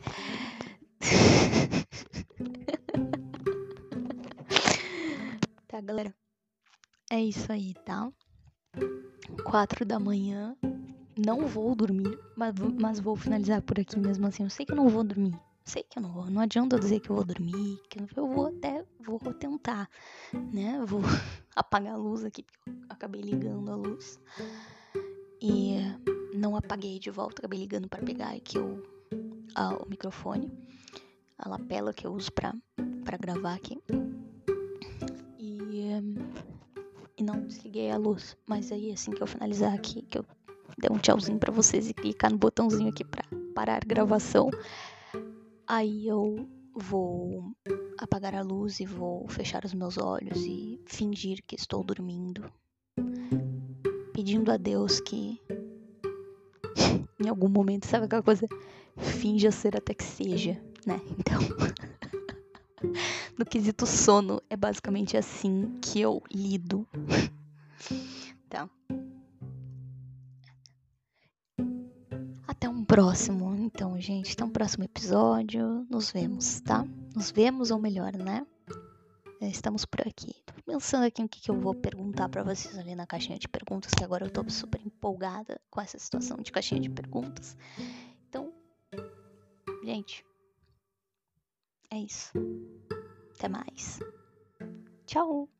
tá, 5.74 5.82
galera? 5.82 6.14
É 7.10 7.20
isso 7.20 7.52
aí, 7.52 7.74
tá? 7.74 8.12
Quatro 9.44 9.84
da 9.84 10.00
manhã. 10.00 10.56
Não 11.18 11.48
vou 11.48 11.76
dormir, 11.76 12.20
mas, 12.36 12.54
mas 12.80 13.00
vou 13.00 13.16
finalizar 13.16 13.60
por 13.64 13.80
aqui 13.80 14.00
mesmo 14.00 14.28
assim. 14.28 14.44
Eu 14.44 14.52
sei 14.52 14.68
que 14.68 14.72
eu 14.72 14.76
não 14.76 14.88
vou 14.88 15.04
dormir. 15.04 15.36
Sei 15.66 15.82
que 15.82 15.98
eu 15.98 16.04
não 16.04 16.12
vou. 16.12 16.26
Não 16.30 16.42
adianta 16.42 16.76
eu 16.76 16.80
dizer 16.80 17.00
que 17.00 17.10
eu 17.10 17.16
vou 17.16 17.26
dormir. 17.26 17.82
Que 17.90 18.00
eu 18.00 18.28
vou 18.28 18.48
até. 18.48 18.86
Vou 19.00 19.20
tentar, 19.34 19.90
né? 20.54 20.80
Vou 20.86 21.02
apagar 21.56 21.94
a 21.94 21.98
luz 21.98 22.24
aqui, 22.24 22.44
porque 22.44 22.70
eu 22.70 22.76
acabei 22.90 23.22
ligando 23.22 23.72
a 23.72 23.76
luz. 23.76 24.20
E 25.42 25.78
não 26.36 26.56
apaguei 26.56 27.00
de 27.00 27.10
volta, 27.10 27.42
acabei 27.42 27.60
ligando 27.60 27.90
para 27.90 28.04
pegar 28.04 28.30
aqui 28.30 28.60
o, 28.60 28.84
a, 29.56 29.76
o 29.76 29.90
microfone, 29.90 30.52
a 31.38 31.50
lapela 31.50 31.94
que 31.94 32.06
eu 32.06 32.14
uso 32.14 32.32
para 32.32 33.18
gravar 33.20 33.56
aqui. 33.56 33.80
E, 37.18 37.24
não 37.24 37.42
desliguei 37.46 37.92
a 37.92 37.98
luz. 37.98 38.38
Mas 38.48 38.72
aí, 38.72 38.92
assim 38.92 39.12
que 39.12 39.22
eu 39.22 39.28
finalizar 39.28 39.74
aqui, 39.74 40.02
que 40.04 40.18
eu 40.18 40.26
der 40.78 40.92
um 40.92 40.98
tchauzinho 40.98 41.38
para 41.38 41.52
vocês 41.52 41.90
e 41.90 41.94
clicar 41.94 42.32
no 42.32 42.38
botãozinho 42.38 42.90
aqui 42.90 43.04
para 43.04 43.24
parar 43.54 43.78
a 43.78 43.88
gravação, 43.88 44.50
aí 45.68 46.08
eu 46.08 46.48
vou 46.76 47.54
apagar 47.98 48.34
a 48.34 48.42
luz 48.42 48.80
e 48.80 48.86
vou 48.86 49.28
fechar 49.28 49.64
os 49.64 49.74
meus 49.74 49.98
olhos 49.98 50.44
e 50.46 50.82
fingir 50.86 51.44
que 51.46 51.56
estou 51.56 51.84
dormindo, 51.84 52.52
pedindo 54.14 54.52
a 54.52 54.58
Deus 54.58 55.00
que 55.00 55.40
em 57.20 57.30
algum 57.30 57.50
momento, 57.50 57.86
sabe 57.86 58.06
aquela 58.06 58.24
coisa? 58.24 58.48
Finja 58.98 59.52
ser 59.52 59.78
até 59.78 59.94
que 59.94 60.04
seja, 60.04 60.60
né? 60.86 61.00
Então, 61.18 61.40
no 63.38 63.46
quesito 63.46 63.86
sono, 63.86 64.42
é 64.50 64.56
basicamente 64.56 65.18
assim 65.18 65.78
que 65.82 66.00
eu 66.02 66.22
lido. 66.32 66.88
Tá. 68.50 68.70
Até 72.48 72.70
um 72.70 72.86
próximo, 72.86 73.56
então, 73.56 74.00
gente. 74.00 74.34
Até 74.34 74.46
um 74.46 74.50
próximo 74.52 74.84
episódio. 74.84 75.88
Nos 75.90 76.12
vemos, 76.12 76.62
tá? 76.62 76.86
Nos 77.16 77.32
vemos, 77.32 77.72
ou 77.72 77.80
melhor, 77.80 78.16
né? 78.16 78.46
Estamos 79.42 79.86
por 79.86 80.08
aqui. 80.08 80.36
Tô 80.46 80.54
pensando 80.66 81.04
aqui 81.06 81.24
o 81.24 81.28
que, 81.28 81.42
que 81.42 81.50
eu 81.50 81.60
vou 81.60 81.74
perguntar 81.74 82.30
para 82.30 82.44
vocês 82.44 82.78
ali 82.78 82.94
na 82.96 83.08
caixinha 83.08 83.40
de 83.40 83.48
perguntas, 83.48 83.92
que 83.92 84.04
agora 84.04 84.26
eu 84.26 84.30
tô 84.30 84.48
super 84.50 84.80
empolgada 84.86 85.60
com 85.70 85.82
essa 85.82 85.98
situação 85.98 86.38
de 86.38 86.52
caixinha 86.52 86.80
de 86.80 86.90
perguntas. 86.90 87.58
Então, 88.30 88.54
gente, 89.84 90.24
é 91.92 91.98
isso. 91.98 92.32
Até 93.44 93.50
mais. 93.50 94.00
Tchau! 95.06 95.53